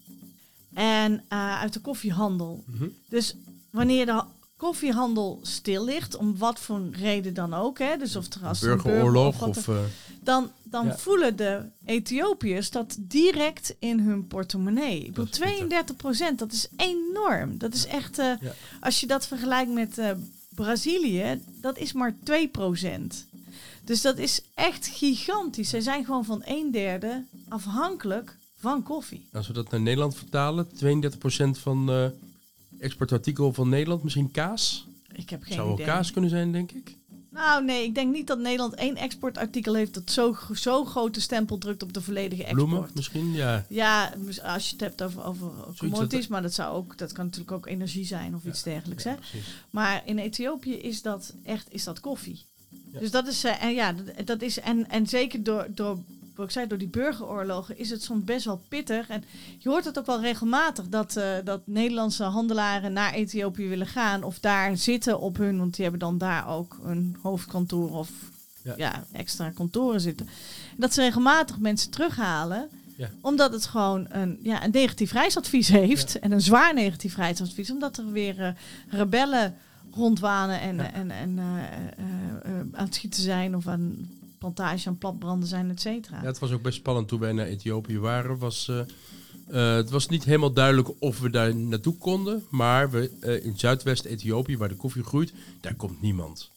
[0.74, 2.64] En eh, uit de koffiehandel.
[2.66, 2.88] Mhm.
[3.10, 3.36] Dus
[3.70, 4.24] wanneer de
[4.58, 8.72] koffiehandel stil ligt, om wat voor reden dan ook, hè, dus of er als er
[8.72, 9.68] een burger- Burgeroorlog of...
[9.68, 9.76] eh,
[10.22, 10.98] dan, dan Ja.
[10.98, 14.98] voelen de Ethiopiërs dat direct in hun portemonnee.
[15.00, 15.56] Ik bedoel, Dat is pittig.
[15.58, 17.58] 32 procent, dat is enorm.
[17.58, 18.54] Dat is echt, eh, Ja.
[18.80, 20.12] als je dat vergelijkt met eh,
[20.56, 23.26] Brazilië, dat is maar 2 procent.
[23.84, 25.70] Dus dat is echt gigantisch.
[25.70, 29.28] Zij zijn gewoon van een derde afhankelijk van koffie.
[29.34, 32.06] als we dat naar Nederland vertalen, 32% van eh
[32.80, 34.88] exportartikel van Nederland, misschien kaas.
[35.14, 35.86] Ik heb geen Zou wel idee.
[35.88, 36.96] kaas kunnen zijn, denk ik.
[37.30, 41.58] Nou nee, ik denk niet dat Nederland één exportartikel heeft dat zo, zo grote stempel
[41.58, 42.68] drukt op de volledige export.
[42.70, 43.66] Bloemen misschien, ja.
[43.70, 44.14] Ja,
[44.44, 47.52] als je het hebt over, over commodities, dat- maar dat, zou ook, dat kan natuurlijk
[47.52, 49.04] ook energie zijn of iets dergelijks.
[49.04, 49.16] ja Hè?
[49.16, 49.46] precies.
[49.70, 52.46] Maar in Ethiopië is dat echt is dat koffie.
[52.92, 53.00] Ja.
[53.00, 53.94] Dus dat is, eh, en ja,
[54.26, 56.00] dat, is, en, en zeker door, door,
[56.46, 59.08] ik zei, door die burgeroorlogen is het soms best wel pittig.
[59.08, 59.24] En
[59.58, 64.24] je hoort het ook wel regelmatig dat, eh, dat Nederlandse handelaren naar Ethiopië willen gaan
[64.24, 68.10] of daar zitten op hun, want die hebben dan daar ook een hoofdkantoor of
[68.62, 68.74] Ja.
[68.78, 69.04] ja.
[69.12, 70.30] extra kantoren zitten.
[70.78, 73.10] Dat ze regelmatig mensen terughalen Ja.
[73.22, 76.20] omdat het gewoon een, ja, een negatief reisadvies heeft.
[76.20, 77.72] En een zwaar negatief reisadvies.
[77.72, 78.52] Omdat er weer eh,
[78.90, 79.56] rebellen
[79.94, 80.92] rondwanen en, Ja.
[80.94, 83.56] en, en eh, aan het schieten zijn.
[83.56, 86.22] Of aan plantage aan platbranden zijn, et cetera.
[86.22, 88.38] Ja, het was ook best spannend toen wij naar Ethiopië waren.
[88.38, 88.80] Was, eh,
[89.48, 92.44] eh, het was niet helemaal duidelijk of we daar naartoe konden.
[92.50, 96.52] Maar we, eh, in Zuidwest-Ethiopië, waar de koffie groeit, daar komt niemand.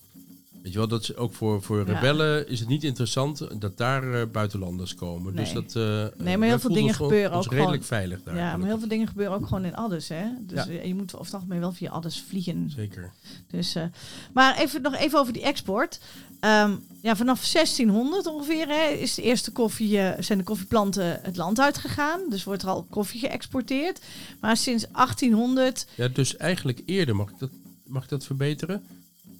[0.62, 1.92] Weet je wel, dat is ook voor, voor Ja.
[1.92, 5.36] rebellen is het niet interessant dat daar eh, buitenlanders komen.
[5.36, 5.62] Dus Nee.
[5.62, 5.82] dat, eh,
[6.24, 8.36] maar wij heel veel dingen gebeuren ook redelijk gewoon- veilig daar.
[8.36, 10.08] ja, maar heel veel dingen gebeuren ook gewoon in Addis.
[10.08, 10.24] Hè?
[10.40, 10.70] Dus Ja.
[10.70, 12.70] eh, je moet over het algemeen wel via Addis vliegen.
[12.76, 13.12] Zeker.
[13.50, 13.84] Dus, eh,
[14.32, 16.00] maar even, nog even over die export.
[16.40, 21.36] Ehm, ja, vanaf 1600 ongeveer hè, is de eerste koffie, eh, zijn de koffieplanten het
[21.36, 22.20] land uitgegaan.
[22.30, 24.00] Dus wordt er al koffie geëxporteerd.
[24.40, 25.86] Maar sinds 1800...
[25.94, 27.50] Ja, dus eigenlijk eerder, mag ik dat,
[27.86, 28.82] mag ik dat verbeteren?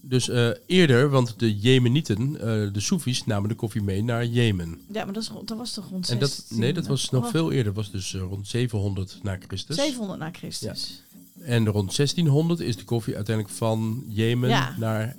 [0.03, 4.81] Dus eh, eerder, want de Jemenieten, eh, de Soefies, namen de koffie mee naar Jemen.
[4.93, 7.25] Ja, maar dat, is, dat was toch rond En dat, 16, nee, dat was nog
[7.25, 7.65] oh, veel eerder.
[7.65, 9.77] Dat was dus eh, rond 700 na Christus.
[9.77, 11.03] 700 na Christus.
[11.41, 14.75] En rond 1600 is de koffie uiteindelijk van Jemen Ja.
[14.79, 15.17] naar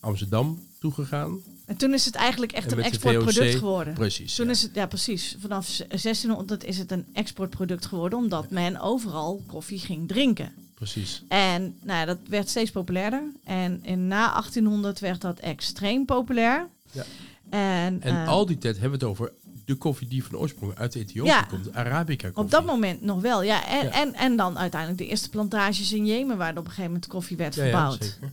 [0.00, 1.38] Amsterdam toegegaan.
[1.64, 3.94] En toen is het eigenlijk echt En een exportproduct geworden.
[3.94, 4.34] Precies.
[4.34, 4.52] Toen ja.
[4.52, 9.78] is het, ja precies, vanaf 1600 is het een exportproduct geworden, omdat men overal koffie
[9.78, 10.52] ging drinken.
[10.82, 11.22] Precies.
[11.28, 13.22] En nou, ja, dat werd steeds populairder.
[13.44, 16.68] En in, na 1800 werd dat extreem populair.
[16.90, 17.04] Ja.
[17.50, 19.32] En, En eh, al die tijd hebben we het over
[19.64, 21.42] de koffie die van oorsprong uit Ethiopië Ja.
[21.42, 21.72] komt.
[21.74, 22.44] Arabica koffie.
[22.44, 23.42] op dat moment nog wel.
[23.42, 23.90] Ja, en, Ja.
[23.92, 27.36] En, en dan uiteindelijk de eerste plantages in Jemen, waar op een gegeven moment koffie
[27.36, 28.04] werd ja, ja, verbouwd.
[28.04, 28.32] zeker.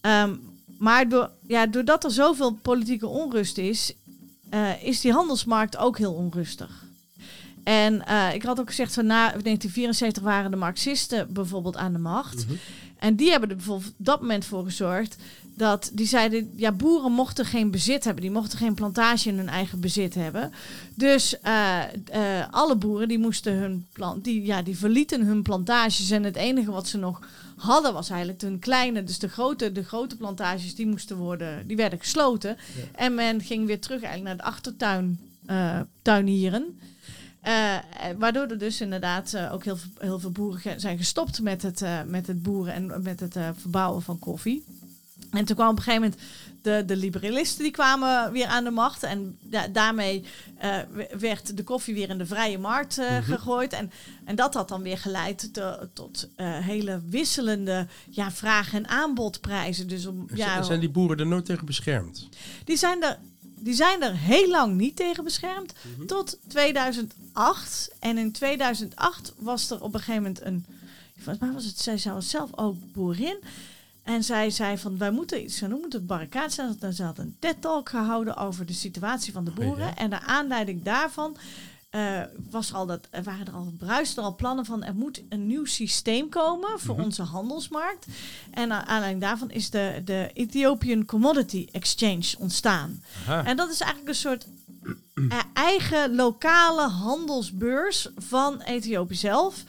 [0.00, 0.34] Ehm,
[0.78, 3.94] maar door, ja, doordat er zoveel politieke onrust is,
[4.50, 6.84] eh, is die handelsmarkt ook heel onrustig.
[7.64, 11.98] En eh, ik had ook gezegd van na 1974 waren de Marxisten bijvoorbeeld aan de
[11.98, 12.46] macht.
[12.46, 12.54] Mhm.
[12.98, 15.16] En die hebben er bijvoorbeeld op dat moment voor gezorgd
[15.54, 18.22] dat die zeiden, ja, boeren mochten geen bezit hebben.
[18.22, 20.52] Die mochten geen plantage in hun eigen bezit hebben.
[20.94, 26.10] Dus eh, eh, alle boeren die moesten hun plant, die, ja, die verlieten hun plantages.
[26.10, 27.20] En het enige wat ze nog
[27.56, 31.76] hadden was eigenlijk hun kleine, dus de grote, de grote plantages, die moesten worden, die
[31.76, 32.56] werden gesloten.
[32.94, 35.20] En men ging weer terug eigenlijk naar de achtertuin
[36.02, 36.78] tuinieren.
[37.42, 37.82] Eh, eh,
[38.18, 41.82] waardoor er dus inderdaad eh, ook heel, veel- heel veel boeren zijn gestopt met het,
[42.06, 44.64] met het boeren en met het verbouwen van koffie.
[45.30, 46.20] En toen kwam op een gegeven moment
[46.62, 49.02] de, de liberalisten die kwamen weer aan de macht.
[49.02, 50.24] En da- daarmee
[51.18, 53.22] werd de koffie weer in de vrije markt Mhm.
[53.22, 53.72] gegooid.
[53.72, 53.90] En,
[54.24, 59.88] en dat had dan weer geleid te- tot hele wisselende ja, vraag- en aanbodprijzen.
[59.88, 62.28] Dus om, ja, Zijn die boeren er nooit tegen beschermd?
[62.64, 63.18] die zijn er,
[63.62, 65.72] die zijn er heel lang niet tegen beschermd.
[65.96, 66.06] Mhm.
[66.06, 67.90] Tot 2008.
[67.98, 70.66] En in 2008 was er op een gegeven moment een.
[71.14, 71.78] Volgens mij was het.
[71.78, 73.38] Zij zou zelf ook boerin.
[74.02, 76.76] En zij zei van wij moeten iets gaan doen, moeten op barricade staan.
[76.80, 79.86] En Ze had een TED-talk gehouden over de situatie van de boeren.
[79.86, 79.96] Ja.
[79.96, 81.36] En naar aanleiding daarvan
[81.92, 85.64] eh, was al dat, waren er al bruisten al plannen van er moet een nieuw
[85.64, 87.04] systeem komen voor Mhm.
[87.04, 88.06] onze handelsmarkt.
[88.50, 93.02] En naar aanleiding daarvan is de, de Ethiopian Commodity Exchange ontstaan.
[93.26, 93.44] Aha.
[93.44, 94.46] En dat is eigenlijk een soort
[95.14, 99.64] eh, eigen lokale handelsbeurs van Ethiopië zelf.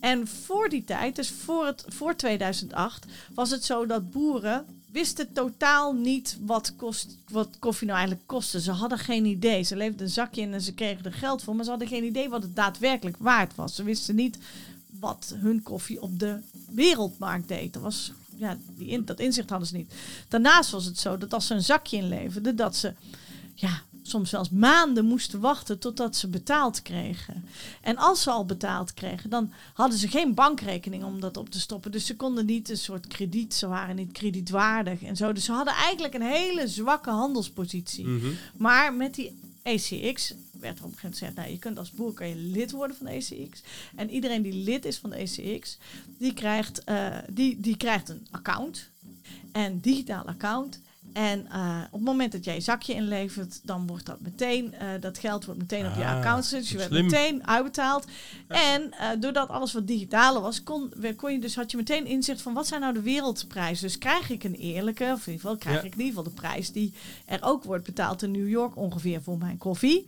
[0.00, 5.32] En voor die tijd, dus voor, het, voor 2008, was het zo dat boeren wisten
[5.32, 8.60] totaal niet wat, kost, wat koffie nou eigenlijk kostte.
[8.60, 9.62] Ze hadden geen idee.
[9.62, 12.04] Ze leefden een zakje in en ze kregen er geld voor, maar ze hadden geen
[12.04, 13.74] idee wat het daadwerkelijk waard was.
[13.74, 14.38] Ze wisten niet
[15.00, 16.38] wat hun koffie op de
[16.70, 17.72] wereldmarkt deed.
[17.72, 19.92] Dat, was, ja, die in, dat inzicht hadden ze niet.
[20.28, 22.92] Daarnaast was het zo dat als ze een zakje inleverden, dat ze
[23.54, 27.44] ja, soms zelfs maanden moesten wachten totdat ze betaald kregen.
[27.80, 31.60] En als ze al betaald kregen, dan hadden ze geen bankrekening om dat op te
[31.60, 31.90] stoppen.
[31.90, 35.32] Dus ze konden niet een soort krediet, ze waren niet kredietwaardig en zo.
[35.32, 38.06] Dus ze hadden eigenlijk een hele zwakke handelspositie.
[38.06, 38.26] Mhm.
[38.56, 41.90] Maar met die ACX werd er op een gegeven moment gezegd, nou, je kunt als
[41.90, 43.62] boer kan je lid worden van de ACX.
[43.96, 45.78] En iedereen die lid is van de ACX,
[46.18, 48.88] die krijgt, eh, die, die krijgt een account.
[49.52, 50.80] Een digitaal account.
[51.18, 54.88] En eh, op het moment dat jij je zakje inlevert, dan wordt dat meteen, eh,
[55.00, 56.50] dat geld wordt meteen op je Ah, account.
[56.50, 57.04] Dus je werd slim.
[57.04, 58.04] meteen uitbetaald.
[58.48, 62.42] En eh, doordat alles wat digitaler was, kon, kon je dus, had je meteen inzicht
[62.42, 63.86] van wat zijn nou de wereldprijzen.
[63.86, 65.82] Dus krijg ik een eerlijke, of in ieder geval krijg Ja.
[65.86, 66.92] ik in ieder geval de prijs die
[67.26, 70.06] er ook wordt betaald in New York ongeveer voor mijn koffie.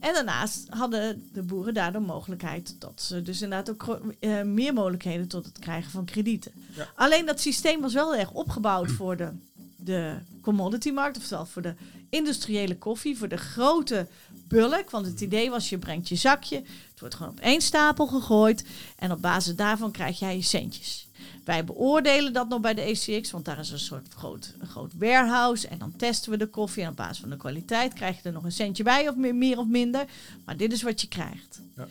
[0.00, 4.00] En daarnaast hadden de boeren daardoor mogelijkheid dat ze dus inderdaad ook
[4.44, 6.52] meer mogelijkheden tot het krijgen van kredieten.
[6.76, 6.88] Ja.
[6.94, 9.28] Alleen dat systeem was wel erg opgebouwd voor de,
[9.76, 11.74] de commodity markt, oftewel voor de
[12.10, 14.06] industriële koffie, voor de grote
[14.48, 14.90] bulk.
[14.90, 16.56] Want het idee was, je brengt je zakje,
[16.90, 18.64] het wordt gewoon op één stapel gegooid
[18.98, 21.08] en op basis daarvan krijg jij je centjes.
[21.44, 25.68] Wij beoordelen dat nog bij de ACX, want daar is een soort groot, groot warehouse.
[25.68, 28.34] En dan testen we de koffie en op basis van de kwaliteit krijg je er
[28.34, 30.04] nog een centje bij, of meer, meer of minder.
[30.44, 31.60] Maar dit is wat je krijgt.
[31.76, 31.86] Ja.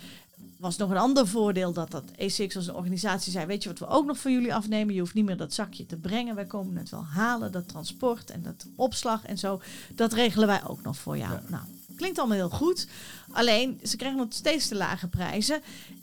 [0.63, 3.79] Was nog een ander voordeel dat dat ACX als een organisatie zei: Weet je wat
[3.79, 4.93] we ook nog voor jullie afnemen?
[4.93, 6.35] Je hoeft niet meer dat zakje te brengen.
[6.35, 9.61] Wij komen het wel halen, dat transport en dat opslag en zo.
[9.95, 11.31] Dat regelen wij ook nog voor jou.
[11.31, 11.43] Ja.
[11.47, 11.63] Nou,
[11.95, 12.87] klinkt allemaal heel goed.
[13.31, 15.61] Alleen ze krijgen nog steeds te lage prijzen.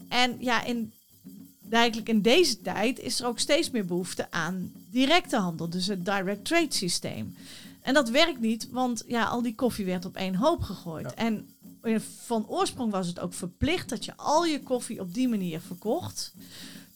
[0.09, 0.93] En ja, in
[1.71, 6.05] eigenlijk in deze tijd is er ook steeds meer behoefte aan directe handel, dus het
[6.05, 7.37] direct trade systeem.
[7.81, 11.05] En dat werkt niet, want ja, al die koffie werd op één hoop gegooid.
[11.05, 11.15] Ja.
[11.15, 11.49] En
[12.25, 16.33] van oorsprong was het ook verplicht dat je al je koffie op die manier verkocht.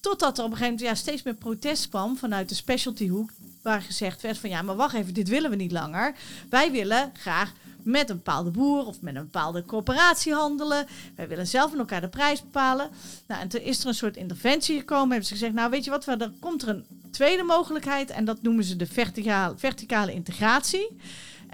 [0.01, 3.31] Totdat er op een gegeven moment ja, steeds meer protest kwam vanuit de specialtyhoek,
[3.63, 6.15] waar gezegd werd van ja, maar wacht even, dit willen we niet langer.
[6.49, 7.53] Wij willen graag
[7.85, 10.87] met een bepaalde boer of met een bepaalde coöperatie handelen.
[11.17, 12.91] Wij willen zelf met elkaar de prijs bepalen.
[13.27, 15.09] Nou, en toen is er een soort interventie gekomen.
[15.09, 18.11] Hebben ze gezegd, nou weet je wat, er komt er een tweede mogelijkheid.
[18.11, 20.97] En dat noemen ze de verticale, verticale integratie.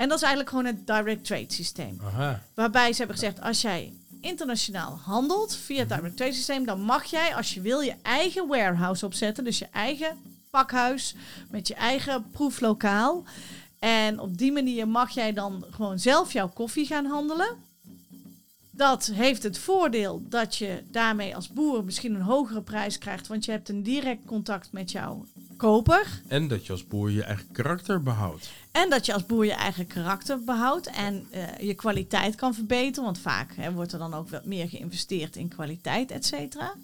[0.01, 2.01] En dat is eigenlijk gewoon het direct trade systeem.
[2.05, 2.43] Aha.
[2.55, 7.05] Waarbij ze hebben gezegd, als jij internationaal handelt via het direct trade systeem, dan mag
[7.05, 9.45] jij, als je wil, je eigen warehouse opzetten.
[9.45, 10.17] Dus je eigen
[10.51, 11.15] pakhuis
[11.51, 13.25] met je eigen proeflokaal.
[13.79, 17.57] En op die manier mag jij dan gewoon zelf jouw koffie gaan handelen.
[18.71, 23.45] Dat heeft het voordeel dat je daarmee als boer misschien een hogere prijs krijgt, want
[23.45, 26.21] je hebt een direct contact met jouw koper.
[26.29, 28.51] En dat je als boer je eigen karakter behoudt.
[28.73, 33.05] En dat je als boer je eigen karakter behoudt en eh, je kwaliteit kan verbeteren.
[33.05, 36.75] Want vaak hè, wordt er dan ook wat meer geïnvesteerd in kwaliteit, et cetera.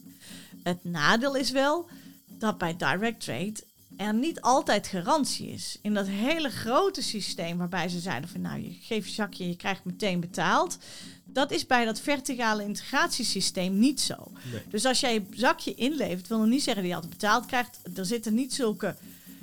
[0.62, 1.88] Het nadeel is wel
[2.26, 3.54] dat bij direct trade
[3.96, 5.78] er niet altijd garantie is.
[5.82, 9.50] In dat hele grote systeem waarbij ze zeiden van nou, je geeft je zakje en
[9.50, 10.78] je krijgt meteen betaald.
[11.24, 14.30] Dat is bij dat verticale integratiesysteem niet zo.
[14.52, 14.62] Nee.
[14.70, 17.78] Dus als jij je zakje inlevert, wil nog niet zeggen dat je altijd betaald krijgt.
[17.94, 18.94] Er zitten niet zulke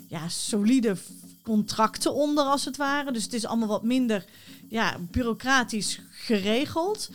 [0.08, 0.96] ja, solide
[1.44, 3.12] contracten onder als het ware.
[3.12, 4.26] Dus het is allemaal wat minder
[4.68, 7.10] ja, bureaucratisch geregeld.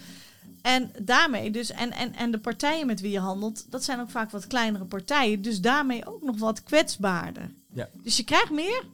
[0.62, 4.11] En daarmee dus, en, en, en de partijen met wie je handelt, dat zijn ook
[4.11, 5.43] vaak wat kleinere partijen.
[5.43, 7.51] Dus daarmee ook nog wat kwetsbaarder.
[7.73, 7.88] Ja.
[8.03, 8.85] Dus je krijgt meer,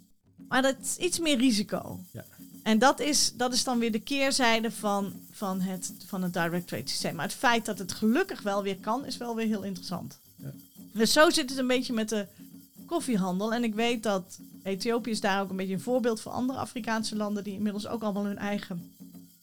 [0.48, 2.00] maar dat is iets meer risico.
[2.10, 2.24] Ja.
[2.62, 6.66] En dat is, dat is dan weer de keerzijde van, van, het, van het direct
[6.66, 7.14] trade systeem.
[7.14, 10.18] Maar het feit dat het gelukkig wel weer kan, is wel weer heel interessant.
[10.36, 10.52] Ja.
[10.92, 12.26] Dus zo zit het een beetje met de
[12.86, 13.54] koffiehandel.
[13.54, 17.16] En ik weet dat Ethiopië is daar ook een beetje een voorbeeld voor andere Afrikaanse
[17.16, 18.92] landen die inmiddels ook allemaal hun eigen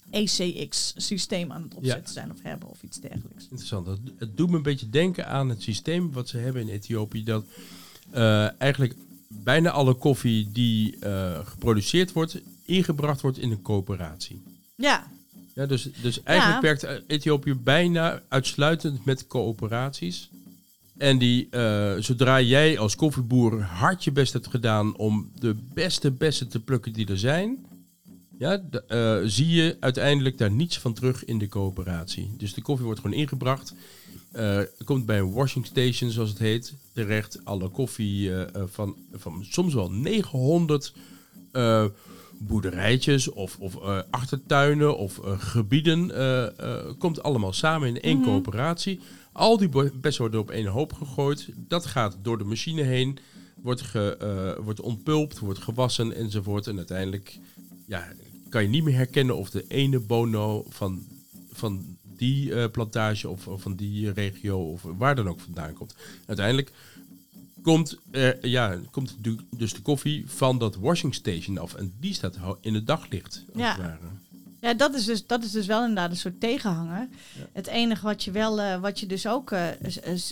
[0.09, 3.43] ECX-systeem aan het opzetten zijn of hebben of iets dergelijks.
[3.43, 3.87] Interessant.
[3.87, 7.23] Het, het doet me een beetje denken aan het systeem wat ze hebben in Ethiopië.
[7.23, 7.45] Dat
[8.09, 8.95] eh, eigenlijk
[9.27, 14.41] bijna alle koffie die eh, geproduceerd wordt, ingebracht wordt in een coöperatie.
[14.75, 15.07] Ja,
[15.53, 16.67] Ja, dus, dus eigenlijk Ja.
[16.67, 20.29] werkt eh, Ethiopië bijna uitsluitend met coöperaties.
[21.01, 26.11] En die, eh, zodra jij als koffieboer hard je best hebt gedaan om de beste
[26.11, 27.65] bessen te plukken die er zijn,
[28.37, 32.33] ja, eh, zie je uiteindelijk daar niets van terug in de coöperatie.
[32.37, 33.73] Dus de koffie wordt gewoon ingebracht.
[34.31, 37.39] eh, komt bij een washing station, zoals het heet, terecht.
[37.43, 38.31] Alle koffie
[38.65, 40.93] van, van soms wel 900
[41.51, 41.85] eh,
[42.47, 46.15] boerderijtjes of, of eh, achtertuinen of eh, gebieden.
[46.17, 48.25] eh, komt allemaal samen in één Mhm.
[48.27, 48.99] coöperatie.
[49.31, 51.49] Al die bessen worden op één hoop gegooid.
[51.55, 53.17] Dat gaat door de machine heen.
[53.55, 56.67] Wordt, ge, wordt ontpulpt, wordt gewassen enzovoort.
[56.67, 57.39] En uiteindelijk
[57.87, 58.07] ja,
[58.49, 61.03] kan je niet meer herkennen of de ene bono van,
[61.51, 65.95] van die plantage of, of van die regio of waar dan ook vandaan komt.
[66.25, 66.71] Uiteindelijk
[67.61, 71.73] komt, er, ja, komt du- dus de koffie van dat washing station af.
[71.73, 73.43] En die staat in het daglicht.
[73.53, 73.69] Als Ja.
[73.71, 73.97] het ware.
[74.61, 77.07] Ja, dat is, dus, dat is dus wel inderdaad een soort tegenhanger.
[77.37, 77.45] Ja.
[77.53, 79.67] Het enige wat je wel, eh, wat je dus ook eh,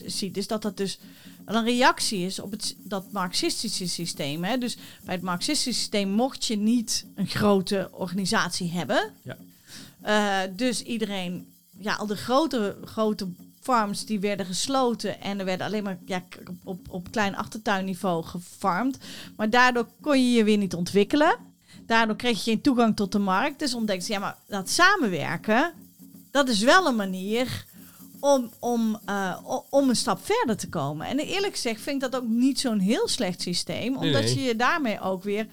[0.06, 1.00] ziet, is dat dat dus
[1.46, 4.44] wel een reactie is op het, dat marxistische systeem.
[4.44, 4.58] Hè?
[4.58, 9.12] Dus bij het marxistische systeem mocht je niet een grote organisatie hebben.
[9.24, 10.48] Ja.
[10.48, 11.48] Dus iedereen,
[11.80, 13.28] ja, al de grote, grote
[13.70, 16.24] farms die werden gesloten en er werden alleen maar ja,
[16.64, 18.98] op, op, klein achtertuinniveau gefarmd.
[19.36, 21.38] Maar daardoor kon je je weer niet ontwikkelen.
[21.86, 23.60] Daardoor kreeg je geen toegang tot de markt.
[23.60, 25.74] Dus ontdekte ze, ja, maar dat samenwerken,
[26.32, 27.66] dat is wel een manier
[28.20, 29.38] om, om, eh,
[29.70, 31.08] om een stap verder te komen.
[31.08, 33.92] En eerlijk gezegd vind ik dat ook niet zo'n heel slecht systeem.
[33.92, 34.36] Nee, Omdat nee.
[34.36, 35.48] je je daarmee ook weer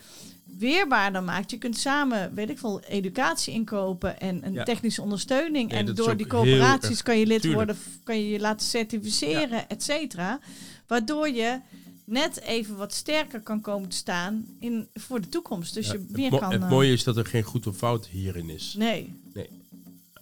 [0.59, 1.51] weerbaarder maakt.
[1.51, 4.63] Je kunt samen, weet ik veel, educatie inkopen en een Ja.
[4.65, 5.71] technische ondersteuning.
[5.71, 7.65] Nee, en door die coöperaties kan je lid tuurlijk.
[7.65, 10.39] worden, kan je je laten certificeren, et cetera.
[10.87, 11.61] Waardoor je
[12.05, 15.75] net even wat sterker kan komen te staan in, voor de toekomst.
[15.75, 16.53] Dus Ja, je het, meer mo- kan...
[16.53, 18.75] het eh, mooie is dat er geen goed of fout hierin is.
[18.79, 19.15] Nee,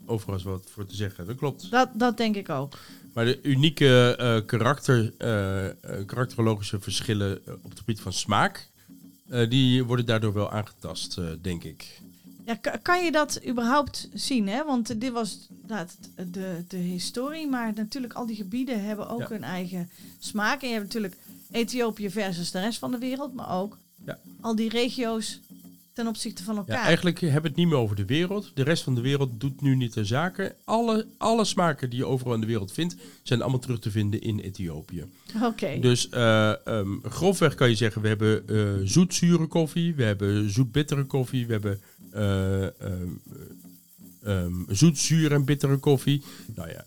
[0.07, 1.71] Overal is wat voor te zeggen, dat klopt.
[1.71, 2.79] dat, dat denk ik ook.
[3.15, 5.67] Maar de unieke eh, karakter, eh,
[6.07, 8.69] karakterologische verschillen op het gebied van smaak,
[9.29, 12.01] eh, die worden daardoor wel aangetast, eh, denk ik.
[12.47, 14.49] Ja, ka- kan je dat überhaupt zien?
[14.49, 14.65] Hè?
[14.65, 15.97] Want dit was inderdaad
[16.33, 17.49] de, de historie.
[17.49, 19.29] Maar natuurlijk, al die gebieden hebben ook Ja.
[19.29, 20.63] hun eigen smaak.
[20.63, 21.17] En je hebt natuurlijk
[21.51, 23.35] Ethiopië versus de rest van de wereld.
[23.35, 24.19] Maar ook Ja.
[24.41, 25.41] al die regio's
[25.95, 26.85] ten opzichte van Ja, elkaar.
[26.85, 28.51] eigenlijk hebben we het niet meer over de wereld.
[28.55, 30.53] De rest van de wereld doet nu niet de zaken.
[30.65, 34.21] Alle, alle smaken die je overal in de wereld vindt, zijn allemaal terug te vinden
[34.21, 35.05] in Ethiopië.
[35.43, 35.79] Oké.
[35.81, 41.05] Dus eh, ehm, grofweg kan je zeggen, we hebben eh zoetzure koffie, we hebben zoetbittere
[41.05, 41.81] koffie, we hebben
[42.13, 43.09] ehm,
[44.23, 46.23] ehm, zoetzuur en bittere koffie.
[46.55, 46.85] Nou ja,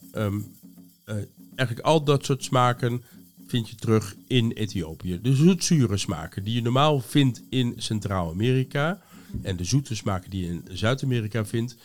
[1.55, 3.03] eigenlijk al dat soort smaken
[3.47, 5.19] vind je terug in Ethiopië.
[5.21, 9.01] De zoetzure smaken die je normaal vindt in Centraal-Amerika
[9.41, 11.75] en de zoete smaken die je in Zuid-Amerika vindt,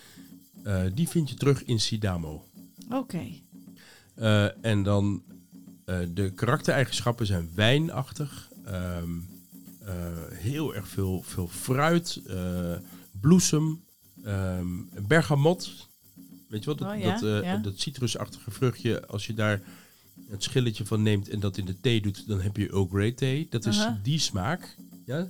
[0.62, 2.44] eh, die vind je terug in Sidamo.
[2.90, 3.22] Oké.
[4.14, 5.22] Eh, en dan
[5.85, 8.51] eh, de karaktereigenschappen zijn wijnachtig.
[8.64, 9.11] Ehm,
[9.81, 9.94] eh,
[10.31, 12.20] heel erg veel, veel fruit,
[13.20, 13.81] bloesem,
[14.25, 14.66] ehm,
[15.07, 15.88] bergamot.
[16.48, 16.79] Weet je wat?
[16.79, 17.57] Dat, Oh, ja, dat, ja.
[17.57, 19.61] dat citrusachtige vruchtje, als je daar
[20.29, 23.12] het schilletje van neemt en dat in de thee doet, dan heb je Earl Grey
[23.12, 23.46] thee.
[23.50, 24.77] Dat is die smaak.
[25.06, 25.29] Ja?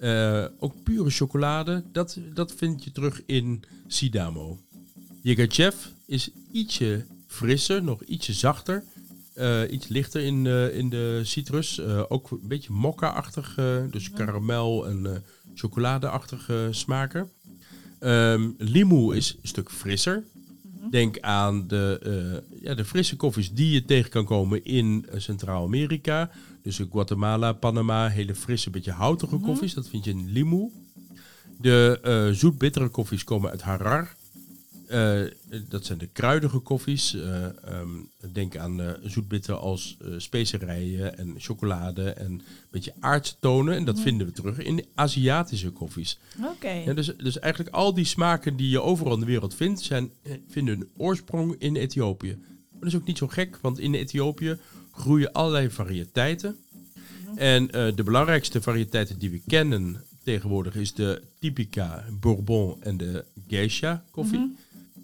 [0.00, 4.58] Eh, ook pure chocolade, dat, dat vind je terug in Sidamo.
[5.22, 5.74] Yagachev
[6.06, 8.84] is ietsje frisser, nog ietsje zachter.
[9.34, 11.80] eh, iets lichter in, eh, in de citrus.
[12.08, 13.54] ook een beetje mokka-achtig,
[13.90, 15.24] dus karamel en
[15.54, 17.30] chocoladeachtige smaken.
[18.58, 20.24] Limoe is een stuk frisser.
[20.90, 21.98] Denk aan de,
[22.52, 26.30] eh, ja, de frisse koffies die je tegen kan komen in eh, Centraal-Amerika.
[26.62, 29.44] Dus in Guatemala, Panama, hele frisse, beetje houtige Mhm.
[29.44, 29.74] koffies.
[29.74, 30.70] Dat vind je in Limu.
[31.60, 34.14] De eh zoet-bittere koffies komen uit Harar.
[34.90, 35.20] Eh,
[35.68, 37.14] dat zijn de kruidige koffies.
[37.14, 37.88] Eh, ehm,
[38.32, 43.74] denk aan eh zoetbitter als specerijen en chocolade en een beetje aardse tonen.
[43.74, 44.04] En dat Mhm.
[44.04, 46.18] vinden we terug in de Aziatische koffies.
[46.44, 46.70] Oké.
[46.70, 50.10] Ja, dus, dus eigenlijk al die smaken die je overal in de wereld vindt, zijn,
[50.48, 52.36] vinden hun oorsprong in Ethiopië.
[52.70, 54.58] Maar dat is ook niet zo gek, want in Ethiopië
[54.92, 56.56] groeien allerlei variëteiten.
[57.36, 63.24] En eh, de belangrijkste variëteiten die we kennen tegenwoordig is de Typica, Bourbon en de
[63.48, 64.38] Geisha koffie.
[64.38, 64.48] Mhm.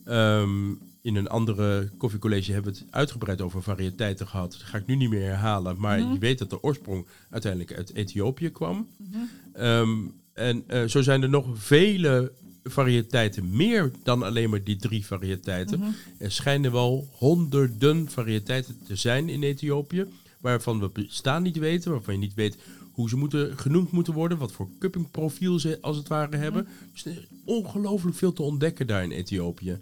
[0.07, 0.71] Ehm,
[1.03, 4.53] in een andere koffiecollege hebben we het uitgebreid over variëteiten gehad.
[4.53, 5.77] Dat ga ik nu niet meer herhalen.
[5.79, 6.13] Maar Mhm.
[6.13, 8.89] je weet dat de oorsprong uiteindelijk uit Ethiopië kwam.
[8.99, 9.17] Mhm.
[9.53, 9.91] Ehm,
[10.33, 12.33] en eh, zo zijn er nog vele
[12.65, 15.79] variëteiten, meer dan alleen maar die drie variëteiten.
[15.79, 15.89] Mhm.
[16.19, 20.05] Er schijnen wel honderden variëteiten te zijn in Ethiopië,
[20.41, 22.57] waarvan we bestaan niet weten, waarvan je niet weet
[22.97, 26.69] hoe ze moeten, genoemd moeten worden, wat voor cuppingprofiel ze als het ware hebben.
[26.93, 29.79] Dus er is ongelooflijk veel te ontdekken daar in Ethiopië.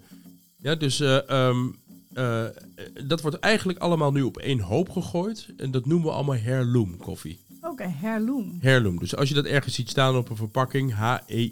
[0.57, 1.67] Ja, dus eh, ehm,
[2.13, 2.45] eh,
[3.07, 5.47] dat wordt eigenlijk allemaal nu op één hoop gegooid.
[5.57, 7.39] En dat noemen we allemaal heirloom koffie.
[7.61, 8.57] Oké, heirloom.
[8.61, 8.99] Heirloom.
[8.99, 11.51] Dus als je dat ergens ziet staan op een verpakking, H-E-I-R-L-O-O-M,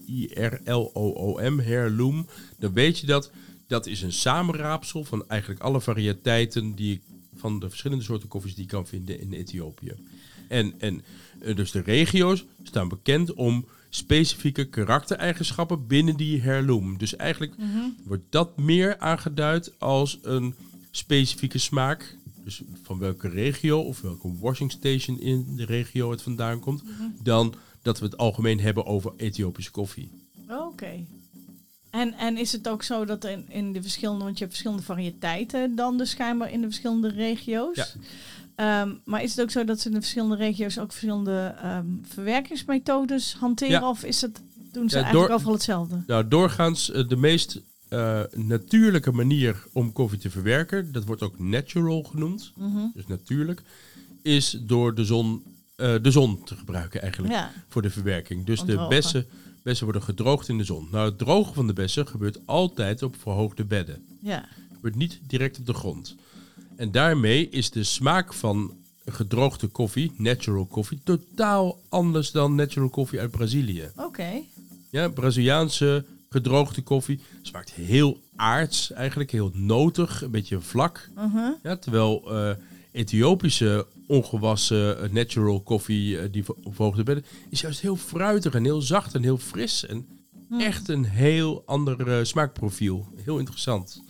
[1.59, 3.31] heirloom, dan weet je dat
[3.67, 7.01] dat is een samenraapsel van eigenlijk alle variëteiten die ik,
[7.35, 9.93] van de verschillende soorten koffies die je kan vinden in Ethiopië.
[10.47, 11.01] En, en
[11.41, 16.97] eh, dus de regio's staan bekend om specifieke karaktereigenschappen binnen die heirloom.
[16.97, 17.89] Dus eigenlijk Mhm.
[18.05, 20.55] wordt dat meer aangeduid als een
[20.91, 22.17] specifieke smaak.
[22.43, 26.83] Dus van welke regio of welke washing station in de regio het vandaan komt.
[27.21, 30.09] Dan dat we het algemeen hebben over Ethiopische koffie.
[30.49, 31.05] Oké.
[31.89, 34.83] En, en is het ook zo dat in, in de verschillende, want je hebt verschillende
[34.83, 37.75] variëteiten dan dus schijnbaar in de verschillende regio's.
[37.75, 37.87] Ja.
[38.55, 41.85] Ehm, maar is het ook zo dat ze in de verschillende regio's ook verschillende ehm,
[42.01, 43.73] verwerkingsmethodes hanteren?
[43.73, 43.89] Ja.
[43.89, 44.41] Of is het,
[44.71, 46.03] doen ze Ja, eigenlijk door- overal hetzelfde?
[46.07, 51.39] Nou, doorgaans eh, de meest eh, natuurlijke manier om koffie te verwerken, dat wordt ook
[51.39, 52.77] natural genoemd, Mhm.
[52.93, 53.61] dus natuurlijk,
[54.21, 55.43] is door de zon,
[55.75, 57.33] eh, de zon te gebruiken eigenlijk.
[57.33, 57.51] Ja.
[57.67, 58.45] voor de verwerking.
[58.45, 59.25] Dus de bessen,
[59.63, 60.87] bessen worden gedroogd in de zon.
[60.91, 64.05] Nou, het drogen van de bessen gebeurt altijd op verhoogde bedden.
[64.21, 64.45] ja.
[64.73, 66.15] gebeurt niet direct op de grond.
[66.75, 68.73] En daarmee is de smaak van
[69.05, 73.91] gedroogde koffie, natural koffie, totaal anders dan natural koffie uit Brazilië.
[73.95, 74.41] Oké.
[74.89, 81.09] Ja, Braziliaanse gedroogde koffie smaakt heel aards, eigenlijk heel notig, een beetje vlak.
[81.15, 81.51] Mhm.
[81.63, 82.49] Ja, terwijl eh,
[82.91, 88.53] Ethiopische ongewassen eh, natural koffie eh, die vo- op verhoogde bedden is juist heel fruitig
[88.53, 90.05] en heel zacht en heel fris en
[90.49, 90.59] Hm.
[90.59, 93.07] echt een heel ander smaakprofiel.
[93.15, 94.01] Heel interessant.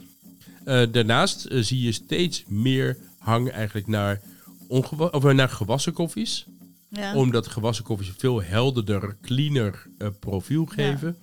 [0.66, 4.22] Eh, daarnaast eh, zie je steeds meer hang eigenlijk naar,
[4.68, 4.91] of,
[5.26, 6.45] eh, naar gewassen koffies.
[6.89, 7.16] Ja.
[7.16, 9.86] Omdat gewassen koffies een veel helderder, cleaner
[10.20, 11.16] profiel geven.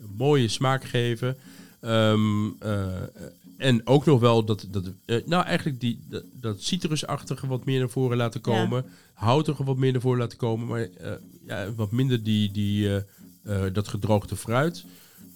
[0.00, 1.36] Een mooie smaak geven.
[1.80, 2.86] Ehm, eh,
[3.56, 4.84] en ook nog wel dat, dat
[5.26, 8.50] nou eigenlijk die, dat, dat citrusachtige wat meer naar voren laten Ja.
[8.52, 8.84] komen.
[9.12, 10.66] Houtige wat meer naar voren laten komen.
[10.66, 10.88] Maar
[11.46, 12.90] ja, wat minder die, die,
[13.72, 14.84] dat gedroogde fruit.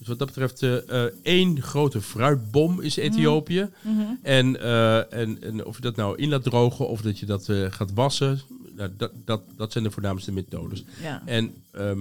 [0.01, 3.68] Dus wat dat betreft, eh, eh, één grote fruitbom is Ethiopië.
[3.82, 4.01] Mhm.
[4.22, 7.48] En, eh, en, en of je dat nou in laat drogen of dat je dat
[7.70, 8.40] gaat wassen,
[8.76, 10.84] nou, dat, dat, dat zijn de voornaamste methodes.
[11.03, 11.22] ja.
[11.26, 11.98] En ehm,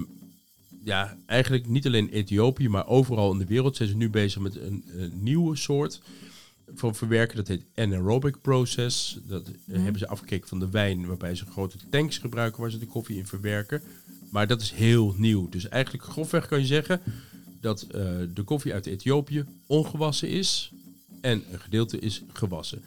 [0.84, 4.56] ja, eigenlijk niet alleen Ethiopië, maar overal in de wereld zijn ze nu bezig met
[4.56, 6.02] een, een nieuwe soort
[6.76, 7.36] van verwerken.
[7.38, 9.20] Dat heet anaerobic process.
[9.28, 9.80] Dat Mhm.
[9.82, 13.18] hebben ze afgekeken van de wijn, waarbij ze grote tanks gebruiken waar ze de koffie
[13.18, 13.82] in verwerken.
[14.30, 15.50] Maar dat is heel nieuw.
[15.50, 17.02] Dus eigenlijk grofweg kan je zeggen
[17.62, 18.02] dat eh,
[18.34, 20.72] de koffie uit Ethiopië ongewassen is
[21.22, 22.82] en een gedeelte is gewassen.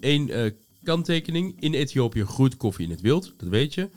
[0.00, 0.50] Eén eh,
[0.82, 3.88] kanttekening, in Ethiopië groeit koffie in het wild, dat weet je.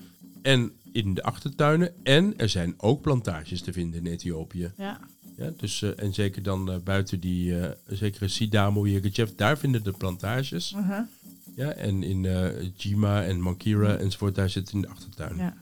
[0.41, 1.93] En in de achtertuinen.
[2.03, 4.71] En er zijn ook plantages te vinden in Ethiopië.
[4.77, 4.99] ja.
[5.37, 9.91] Ja, dus, eh, en zeker dan buiten die eh, zekere Sidamo, Yirgacheffe, daar vinden de
[9.91, 10.73] plantages.
[10.73, 11.01] Mhm.
[11.55, 12.27] Ja, en in
[12.77, 15.37] Jima en Mankira enzovoort, daar zitten in de achtertuin.
[15.37, 15.55] ja.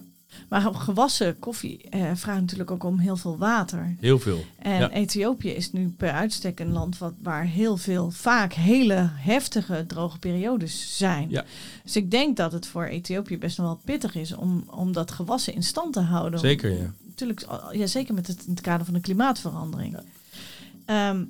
[0.50, 3.96] Maar op gewassen koffie eh, vraagt natuurlijk ook om heel veel water.
[4.00, 4.46] Heel veel.
[4.60, 4.90] En Ja.
[4.90, 10.20] Ethiopië is nu per uitstek een land wat, waar heel veel, vaak hele heftige droge
[10.20, 11.30] periodes zijn.
[11.30, 11.46] Ja.
[11.84, 15.12] Dus ik denk dat het voor Ethiopië best nog wel pittig is om, om dat
[15.12, 16.40] gewassen in stand te houden.
[16.40, 16.94] Zeker, ja.
[17.08, 19.98] Natuurlijk, ja, zeker met het, in het kader van de klimaatverandering.
[20.86, 21.24] Ehm,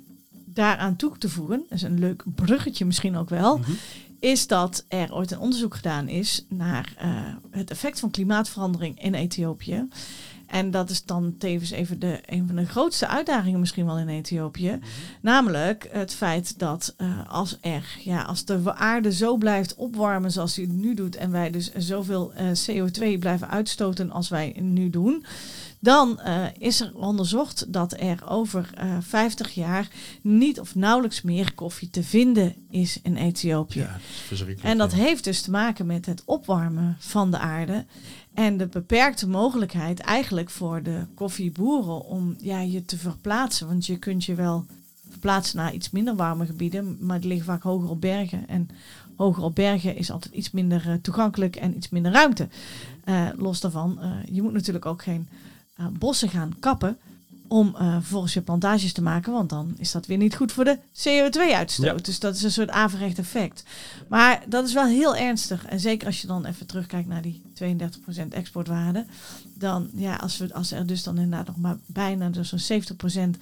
[0.44, 3.70] daaraan toe te voegen, dat is een leuk bruggetje misschien ook wel, Mhm.
[4.22, 7.10] Is dat er ooit een onderzoek gedaan is naar eh,
[7.50, 9.88] het effect van klimaatverandering in Ethiopië.
[10.46, 14.08] En dat is dan tevens even de, een van de grootste uitdagingen misschien wel in
[14.08, 14.78] Ethiopië.
[15.20, 20.54] Namelijk het feit dat eh, als er, ja, als de aarde zo blijft opwarmen zoals
[20.54, 21.16] die het nu doet.
[21.16, 25.24] En wij dus zoveel eh, CO2 blijven uitstoten als wij nu doen.
[25.82, 29.88] Dan eh, is er onderzocht dat er over eh 50 jaar
[30.20, 33.78] niet of nauwelijks meer koffie te vinden is in Ethiopië.
[33.78, 33.98] Ja,
[34.30, 34.60] dat is.
[34.60, 34.96] En dat ja.
[34.96, 37.84] heeft dus te maken met het opwarmen van de aarde.
[38.34, 43.66] En de beperkte mogelijkheid eigenlijk voor de koffieboeren om ja, je te verplaatsen.
[43.66, 44.64] Want je kunt je wel
[45.08, 48.48] verplaatsen naar iets minder warme gebieden, maar die liggen vaak hoger op bergen.
[48.48, 48.68] En
[49.16, 52.48] hoger op bergen is altijd iets minder eh, toegankelijk en iets minder ruimte.
[53.36, 53.98] Los daarvan,
[54.30, 55.28] je moet natuurlijk ook geen
[55.74, 56.98] eh, bossen gaan kappen
[57.48, 60.78] om vervolgens je plantages te maken, want dan is dat weer niet goed voor de
[60.78, 61.86] CO2-uitstoot.
[61.86, 62.02] Ja.
[62.02, 63.64] Dus dat is een soort averecht effect.
[64.08, 65.66] Maar dat is wel heel ernstig.
[65.66, 69.04] En zeker als je dan even terugkijkt naar die 32% exportwaarde.
[69.54, 72.82] Dan, ja, als, we, als er dus dan inderdaad nog maar bijna dus zo'n
[73.36, 73.40] 70%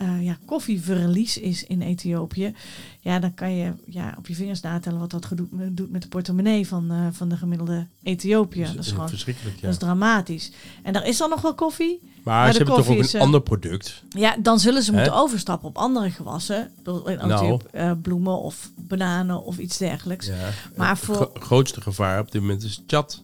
[0.00, 2.54] eh ja, koffieverlies is in Ethiopië.
[3.00, 6.08] Ja, dan kan je ja, op je vingers natellen wat dat gedoet, doet met de
[6.08, 8.66] portemonnee van, eh, van de gemiddelde Ethiopiër.
[8.66, 9.62] Dat Dat is gewoon verschrikkelijk, ja.
[9.62, 10.50] dat is dramatisch.
[10.82, 12.00] En daar is dan nog wel koffie.
[12.24, 14.02] Maar, ze hebben toch ook is, een eh, ander product.
[14.08, 14.96] Ja, dan zullen ze Hè?
[14.96, 16.70] moeten overstappen op andere gewassen.
[16.84, 17.32] In Nou.
[17.32, 20.26] Ethiopië, eh, bloemen of bananen of iets dergelijks.
[20.26, 20.34] Ja.
[20.76, 23.22] maar het voor- gro- grootste gevaar op dit moment is chat.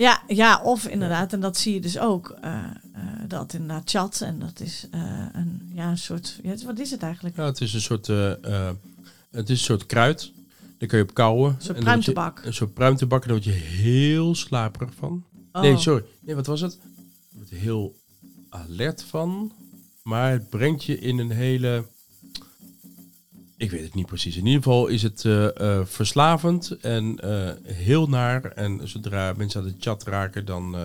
[0.00, 4.20] Ja, ja, of inderdaad, en dat zie je dus ook, eh, eh, dat inderdaad chat
[4.20, 7.36] en dat is eh, een, ja, een soort, ja, wat is het eigenlijk?
[7.36, 10.32] Ja, het is een soort, het is een soort kruid.
[10.78, 11.56] Daar kun je op kouwen.
[11.58, 12.46] soort En dan word je- pruimtebak.
[12.46, 13.22] Een soort pruimtebak.
[13.22, 15.24] En daar word je heel slaperig van.
[15.52, 15.62] Oh.
[15.62, 16.04] Nee, sorry.
[16.20, 16.78] Nee, wat was het?
[17.28, 17.94] Je wordt heel
[18.48, 19.52] alert van.
[20.02, 21.84] Maar het brengt je in een hele...
[23.60, 24.36] Ik weet het niet precies.
[24.36, 28.44] In ieder geval is het eh, eh, verslavend en eh, heel naar.
[28.44, 30.76] En zodra mensen aan de chat raken, dan,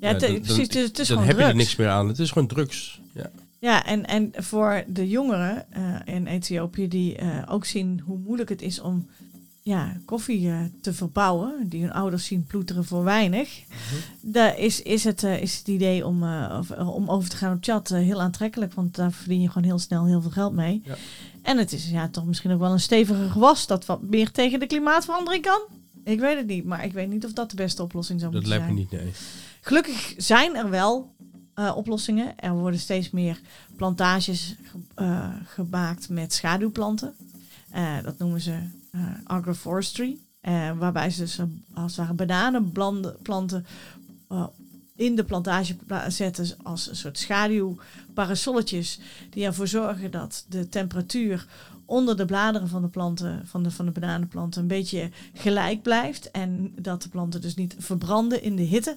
[0.00, 2.08] Ja, het, dan- dan- precies, het is dan gewoon heb je er niks meer aan.
[2.08, 3.00] Het is gewoon drugs.
[3.14, 3.30] Ja.
[3.58, 5.66] Ja, en, en voor de jongeren
[6.04, 7.16] in Ethiopië die
[7.48, 9.06] ook zien hoe moeilijk het is om
[9.62, 13.62] ja, koffie te verbouwen, die hun ouders zien ploeteren voor weinig,
[14.20, 16.22] daar is, is, het, is het idee om,
[16.58, 19.78] of, om over te gaan op chat heel aantrekkelijk, want daar verdien je gewoon heel
[19.78, 20.82] snel heel veel geld mee.
[20.84, 20.94] Ja.
[21.46, 24.60] En het is ja, toch misschien ook wel een steviger gewas dat wat meer tegen
[24.60, 25.60] de klimaatverandering kan.
[26.04, 28.40] Ik weet het niet, maar ik weet niet of dat de beste oplossing zou Dat
[28.42, 28.86] moeten lijkt zijn.
[28.88, 29.12] me niet, nee.
[29.60, 31.14] Gelukkig zijn er wel
[31.54, 32.38] eh, oplossingen.
[32.38, 33.40] Er worden steeds meer
[33.76, 37.14] plantages ge- eh, gemaakt met schaduwplanten.
[37.70, 38.58] Eh, dat noemen ze
[39.24, 40.16] agroforestry.
[40.78, 41.38] Waarbij ze dus
[41.74, 43.66] als het ware bananenplanten
[44.96, 48.98] in de plantage pla- zetten als een soort schaduwparasolletjes.
[49.30, 51.46] Die ervoor zorgen dat de temperatuur
[51.86, 56.30] onder de bladeren van de planten, van de, van de bananenplanten, een beetje gelijk blijft.
[56.30, 58.96] En dat de planten dus niet verbranden in de hitte.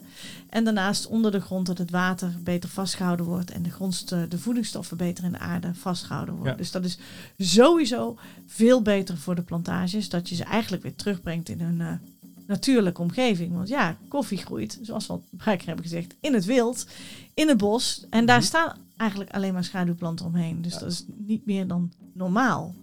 [0.50, 4.38] En daarnaast onder de grond dat het water beter vastgehouden wordt en de, grondst, de
[4.38, 6.52] voedingsstoffen beter in de aarde vastgehouden worden.
[6.52, 6.58] Ja.
[6.58, 6.97] Dus dat is
[7.38, 11.93] sowieso veel beter voor de plantages, dat je ze eigenlijk weer terugbrengt in hun eh,
[12.50, 13.54] natuurlijke omgeving.
[13.54, 16.86] Want ja, koffie groeit, zoals we al vaker hebben gezegd, in het wild,
[17.34, 18.06] in het bos.
[18.10, 18.45] En daar Mhm.
[18.45, 20.62] staan eigenlijk alleen maar schaduwplanten omheen.
[20.62, 22.76] Dus dat is niet meer dan normaal.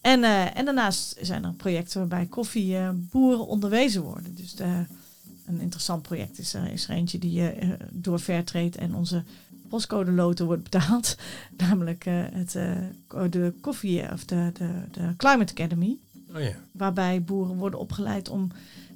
[0.00, 4.34] En, eh, en daarnaast zijn er projecten waarbij koffieboeren onderwezen worden.
[4.34, 4.84] Dus de,
[5.46, 9.22] een interessant project is er, is er eentje die eh, eh, door Fairtrade en onze
[9.68, 11.16] postcode loten wordt betaald.
[11.68, 12.76] Namelijk eh, het, eh,
[13.30, 15.96] de koffie of de, de, de Climate Academy.
[16.34, 16.52] Oh ja.
[16.72, 18.50] Waarbij boeren worden opgeleid om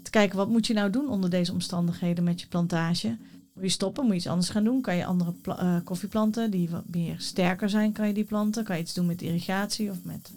[0.06, 3.16] te kijken wat moet je nou doen onder deze omstandigheden met je plantage.
[3.52, 4.02] Moet je stoppen?
[4.04, 4.80] Moet je iets anders gaan doen?
[4.80, 8.64] Kan je andere eh, koffieplanten die wat meer sterker zijn, kan je die planten?
[8.64, 10.30] Kan je iets doen met irrigatie of met,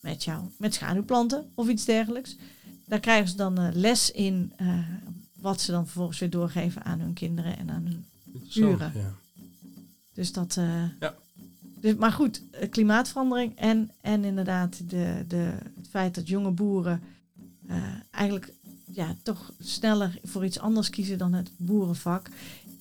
[0.00, 2.36] met, jou, met schaduwplanten of iets dergelijks?
[2.84, 4.78] Daar krijgen ze dan eh, les in eh,
[5.40, 8.92] wat ze dan vervolgens weer doorgeven aan hun kinderen en aan hun Interessant, Uren.
[8.94, 9.14] ja.
[10.12, 10.54] dus dat.
[11.00, 11.14] Ja.
[11.80, 17.02] dus, maar goed, klimaatverandering en, en inderdaad de, de, het feit dat jonge boeren
[18.10, 18.52] eigenlijk
[18.94, 22.28] ja, toch sneller voor iets anders kiezen dan het boerenvak,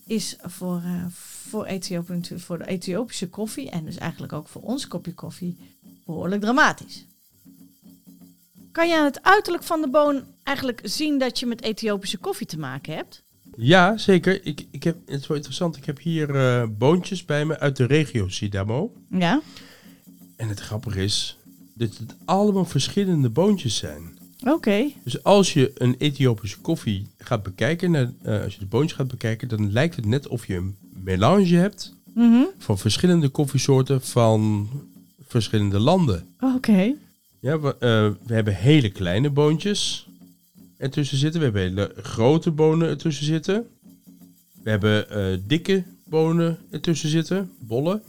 [0.05, 1.05] is voor, eh,
[1.49, 5.57] voor, Ethiopië, voor de Ethiopische koffie en dus eigenlijk ook voor ons kopje koffie
[6.05, 7.05] behoorlijk dramatisch.
[8.71, 12.47] Kan je aan het uiterlijk van de boon eigenlijk zien dat je met Ethiopische koffie
[12.47, 13.23] te maken hebt?
[13.57, 14.45] Ja, zeker.
[14.45, 15.77] Ik, ik heb, het is wel interessant.
[15.77, 18.93] Ik heb hier eh, boontjes bij me uit de regio Sidamo.
[19.09, 19.41] Ja.
[20.35, 21.37] En het grappige is
[21.73, 24.12] dat het allemaal verschillende boontjes zijn.
[24.45, 24.91] Oké.
[25.03, 29.47] Dus als je een Ethiopische koffie gaat bekijken, eh, als je de boontjes gaat bekijken,
[29.47, 32.43] dan lijkt het net of je een melange hebt Mhm.
[32.57, 34.69] van verschillende koffiesoorten van
[35.27, 36.27] verschillende landen.
[36.39, 36.93] Oké.
[37.39, 40.07] Ja, we, eh, we hebben hele kleine boontjes
[40.77, 41.39] ertussen zitten.
[41.39, 43.67] We hebben hele grote bonen ertussen zitten.
[44.63, 48.01] We hebben eh, dikke bonen ertussen zitten, bollen.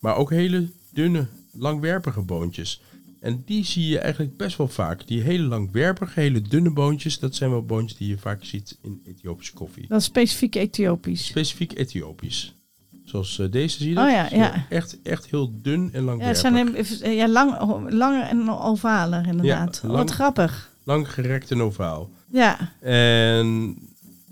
[0.00, 2.80] Maar ook hele dunne, langwerpige boontjes.
[3.20, 5.06] En die zie je eigenlijk best wel vaak.
[5.06, 9.00] Die hele langwerpige, hele dunne boontjes, dat zijn wel boontjes die je vaak ziet in
[9.06, 9.86] Ethiopische koffie.
[9.88, 11.26] Dat is specifiek Ethiopisch.
[11.26, 12.54] Specifiek Ethiopisch.
[13.04, 14.04] Zoals eh, deze zie je dat.
[14.04, 14.66] Oh ja, ja.
[14.68, 16.26] Echt, echt heel dun en Ja, langwerpig.
[16.42, 16.54] het zijn
[17.02, 17.56] hem- ja, lang,
[17.92, 19.80] langer en ovaler inderdaad.
[19.82, 20.70] Ja, lang- Wat grappig.
[20.84, 22.10] Lang gerekt en ovaal.
[22.32, 23.76] Ja, En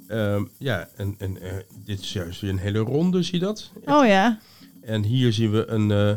[0.07, 1.53] ehm, ja, en, en eh,
[1.85, 3.71] dit is juist weer een hele ronde, zie je dat?
[3.85, 4.39] oh ja.
[4.81, 5.91] En hier zien we een...
[5.91, 6.15] eh,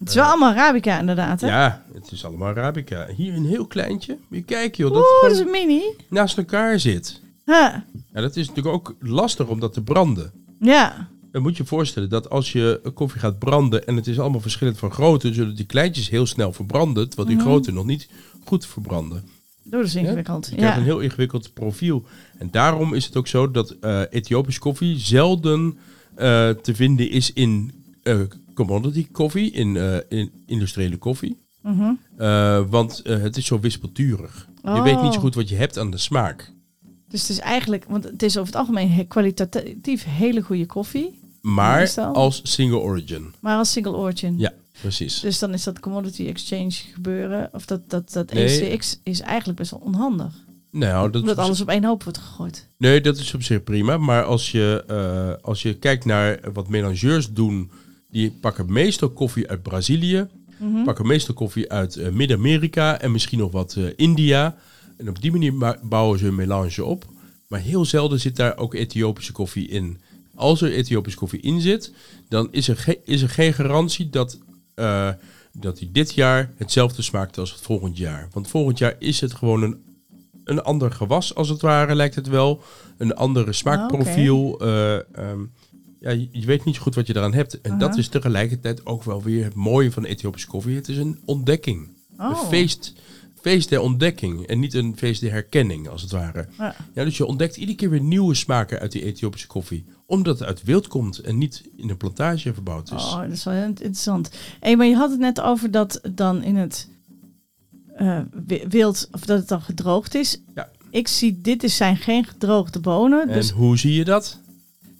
[0.00, 1.46] Het is wel allemaal Arabica inderdaad, hè?
[1.46, 3.06] ja, het is allemaal Arabica.
[3.16, 4.18] Hier een heel kleintje.
[4.30, 5.82] Je kijken joh, dat Oeh, dat is een mini.
[6.08, 7.20] naast elkaar zit.
[7.46, 7.54] Huh.
[8.12, 10.32] Ja, dat is natuurlijk ook lastig om dat te branden.
[10.60, 14.06] Ja, Dan moet je je voorstellen dat als je een koffie gaat branden en het
[14.06, 17.46] is allemaal verschillend van grootte, zullen die kleintjes heel snel verbranden, terwijl die Mhm.
[17.46, 18.08] grote nog niet
[18.44, 19.18] goed verbranden.
[19.64, 20.46] oh, dat is ingewikkeld.
[20.50, 20.78] Je krijgt Ja.
[20.80, 22.04] een heel ingewikkeld profiel.
[22.38, 25.78] En daarom is het ook zo dat eh Ethiopische koffie zelden
[26.14, 27.72] eh, te vinden is in
[28.02, 28.20] eh,
[28.66, 31.36] commodity koffie, in, eh, in industriële koffie.
[31.62, 31.92] Mhm.
[32.16, 34.48] Eh, want eh, het is zo wispelturig.
[34.62, 35.24] Je weet niet zo Oh.
[35.24, 36.52] goed wat je hebt aan de smaak.
[37.08, 41.18] Dus het is eigenlijk, want het is over het algemeen kwalitatief hele goede koffie.
[41.40, 43.32] Maar als single origin.
[43.40, 44.38] Maar als single origin.
[44.38, 45.20] Ja, precies.
[45.20, 48.60] Dus dan is dat commodity exchange gebeuren, of dat, dat, dat Nee.
[48.70, 50.32] ECX is eigenlijk best wel onhandig.
[50.70, 52.66] Nou, dat Omdat alles op één hoop wordt gegooid.
[52.76, 53.96] nee, dat is op zich prima.
[53.98, 54.84] Maar als je,
[55.42, 57.70] als je kijkt naar wat melangeurs doen,
[58.10, 60.28] die pakken meestal koffie uit Brazilië.
[60.58, 60.84] Mhm.
[60.84, 64.56] pakken meestal koffie uit eh, Midden-Amerika en misschien nog wat eh, India.
[64.96, 67.04] En op die manier ma- bouwen ze een melange op.
[67.48, 70.00] Maar heel zelden zit daar ook Ethiopische koffie in.
[70.34, 71.92] Als er Ethiopische koffie in zit,
[72.28, 74.38] dan is er, is er geen garantie dat,
[74.74, 75.08] eh,
[75.52, 78.28] dat die dit jaar hetzelfde smaakt als het volgend jaar.
[78.32, 79.76] Want volgend jaar is het gewoon een,
[80.44, 82.62] een ander gewas, als het ware, lijkt het wel.
[82.96, 84.58] Een andere smaakprofiel.
[84.60, 85.40] Eh, ehm,
[86.00, 87.60] ja, je, weet niet zo goed wat je eraan hebt.
[87.60, 87.98] En dat Aha.
[87.98, 90.74] is tegelijkertijd ook wel weer het mooie van Ethiopische koffie.
[90.74, 91.88] Het is een ontdekking.
[92.18, 92.28] Oh.
[92.30, 92.92] Een feest,
[93.40, 94.46] feest der ontdekking.
[94.46, 96.48] En niet een feest der herkenning, als het ware.
[96.58, 96.74] Ja.
[96.94, 99.84] Ja, dus je ontdekt iedere keer weer nieuwe smaken uit die Ethiopische koffie.
[100.06, 103.02] Omdat het uit wild komt en niet in een plantage verbouwd is.
[103.04, 104.30] Oh, dat is wel heel interessant.
[104.60, 106.88] Hey, maar je had het net over dat dan in het
[107.94, 110.40] eh, wi- wild, of dat het dan gedroogd is.
[110.54, 110.70] Ja.
[110.90, 113.28] Ik zie, dit is, zijn geen gedroogde bonen.
[113.28, 114.38] en Dus hoe zie je dat?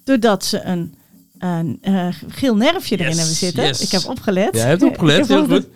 [0.03, 0.93] Doordat ze een,
[1.39, 3.63] een eh, geel nerfje erin Yes, hebben zitten.
[3.63, 3.81] yes.
[3.81, 4.55] Ik heb opgelet.
[4.55, 5.67] Jij hebt opgelet, heel goed.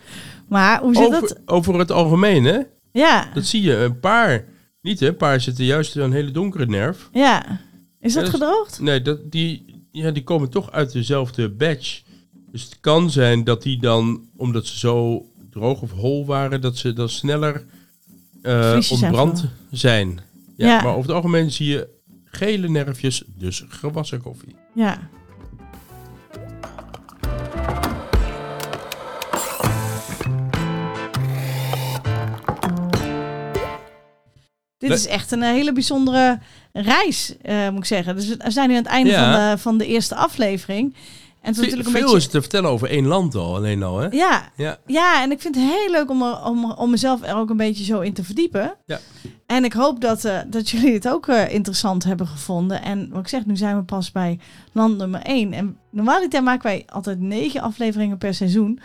[0.48, 1.38] Maar hoe zit Over, dat?
[1.46, 2.60] over het algemeen, hè?
[2.92, 3.76] Ja, Dat zie je.
[3.76, 4.46] Een paar,
[4.82, 5.08] niet hè?
[5.08, 7.10] Een paar zitten juist in een hele donkere nerf.
[7.14, 7.64] ja.
[8.00, 8.80] Is dat Ja, dat is- gedroogd?
[8.80, 12.02] Nee, dat, die, ja, die komen toch uit dezelfde batch.
[12.52, 16.78] Dus het kan zijn dat die dan, omdat ze zo droog of hol waren, dat
[16.78, 17.66] ze dan sneller
[18.42, 20.20] eh, ontbrand zijn zijn.
[20.58, 20.82] Ja, Ja.
[20.84, 21.88] Maar over het algemeen zie je
[22.38, 24.56] gele nerfjes, dus gewassen koffie.
[24.74, 24.98] Ja.
[34.78, 36.40] Dit is echt een hele bijzondere
[36.74, 38.16] reis, eh, moet ik zeggen.
[38.16, 39.32] Dus we zijn nu aan het einde Ja.
[39.32, 40.96] van, de, van de eerste aflevering.
[41.46, 42.18] En het is natuurlijk een Veel beetje...
[42.18, 44.08] is te vertellen over één land al, alleen al, hè?
[44.12, 44.78] Ja, Ja.
[44.86, 47.58] ja, en ik vind het heel leuk om, er- om, om mezelf er ook een
[47.58, 48.76] beetje zo in te verdiepen.
[48.86, 49.00] Ja.
[49.46, 52.82] En ik hoop dat, eh, dat jullie het ook eh, interessant hebben gevonden.
[52.84, 54.40] En wat ik zeg, nu zijn we pas bij
[54.72, 55.54] land nummer 1.
[55.54, 58.80] En normaliter maken wij altijd negen afleveringen per seizoen.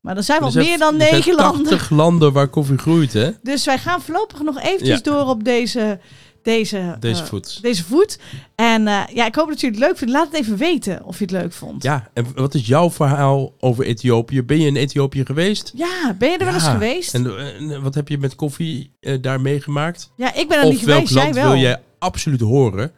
[0.00, 1.62] Maar er zijn wel Er meer dan negen landen.
[1.64, 3.30] 80 landen waar koffie groeit, hè?
[3.42, 5.02] Dus wij gaan voorlopig nog eventjes Ja.
[5.12, 6.00] door op deze,
[6.42, 7.62] deze, Deze eh, voet.
[7.62, 8.18] deze voet.
[8.54, 10.16] En eh, ja, ik hoop dat jullie het leuk vinden.
[10.16, 11.82] Laat het even weten of je het leuk vond.
[11.82, 14.42] Ja, en wat is jouw verhaal over Ethiopië?
[14.42, 15.72] Ben je in Ethiopië geweest?
[15.74, 17.14] Ja, ben je er wel eens geweest?
[17.14, 20.12] En, en wat heb je met koffie eh, daar meegemaakt?
[20.16, 21.14] ja, ik ben er niet welk geweest.
[21.14, 21.50] Jij land wel.
[21.50, 22.92] wil jij absoluut horen?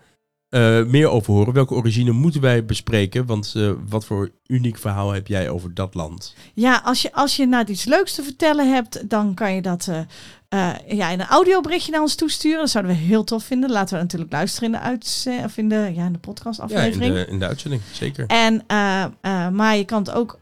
[0.86, 1.54] Meer over horen?
[1.54, 3.26] Welke origine moeten wij bespreken?
[3.26, 3.54] Want
[3.88, 6.34] wat voor uniek verhaal heb jij over dat land?
[6.54, 9.88] Ja, als je, als je nou iets leuks te vertellen hebt, dan kan je dat
[10.54, 12.58] eh, ja, in een audioberichtje naar ons toesturen.
[12.58, 13.70] Dat zouden we heel tof vinden.
[13.70, 16.80] Laten we natuurlijk luisteren in de, uit, of in de, ja, in de podcast Ja,
[16.80, 18.26] in de, in de uitzending, zeker.
[18.26, 20.38] En, eh, eh, maar je kan het ook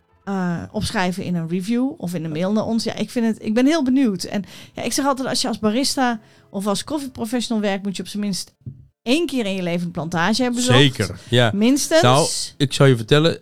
[0.70, 2.84] opschrijven in een review of in een mail naar ons.
[2.84, 4.24] Ja, ik, vind het, ik ben heel benieuwd.
[4.24, 8.02] En ja, ik zeg altijd, als je als barista of als koffieprofessional werkt, moet je
[8.02, 8.54] op zijn minst
[9.02, 10.78] één keer in je leven een plantage hebben bezocht.
[10.78, 11.50] Zeker, ja.
[11.54, 12.02] Minstens.
[12.02, 13.40] Nou, ik zal je vertellen,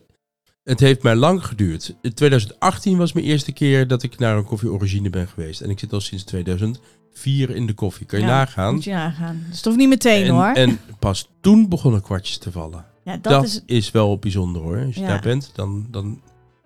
[0.71, 1.95] het heeft mij lang geduurd.
[2.03, 5.61] In 2018 was mijn eerste keer dat ik naar een koffie origine ben geweest.
[5.61, 8.07] En ik zit al sinds 2004 in de koffie.
[8.07, 8.75] Kan je Ja, nagaan?
[8.75, 9.45] Moet je nagaan.
[9.51, 10.45] Dus hoeft niet meteen en, hoor.
[10.53, 12.85] en pas toen begonnen kwartjes te vallen.
[13.05, 14.85] ja, dat, Dat, is is, wel bijzonder hoor.
[14.87, 15.07] Als je Ja.
[15.07, 16.21] daar bent, dan, dan...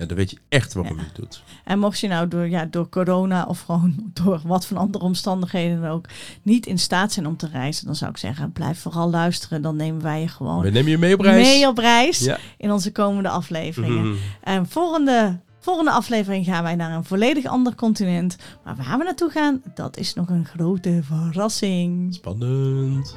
[0.05, 1.01] En dan weet je echt waarom Ja.
[1.01, 1.43] je het doet.
[1.65, 5.91] En mocht je nou door, ja, door corona of gewoon door wat van andere omstandigheden
[5.91, 6.07] ook
[6.43, 9.63] niet in staat zijn om te reizen, dan zou ik zeggen, blijf vooral luisteren.
[9.63, 11.47] Dan nemen wij je gewoon We nemen je mee op reis.
[11.47, 12.39] mee op reis Ja.
[12.59, 14.09] in onze komende afleveringen.
[14.09, 14.17] Mhm.
[14.41, 18.37] En volgende, volgende aflevering gaan wij naar een volledig ander continent.
[18.65, 22.15] Maar waar we naartoe gaan, dat is nog een grote verrassing.
[22.15, 23.17] Spannend.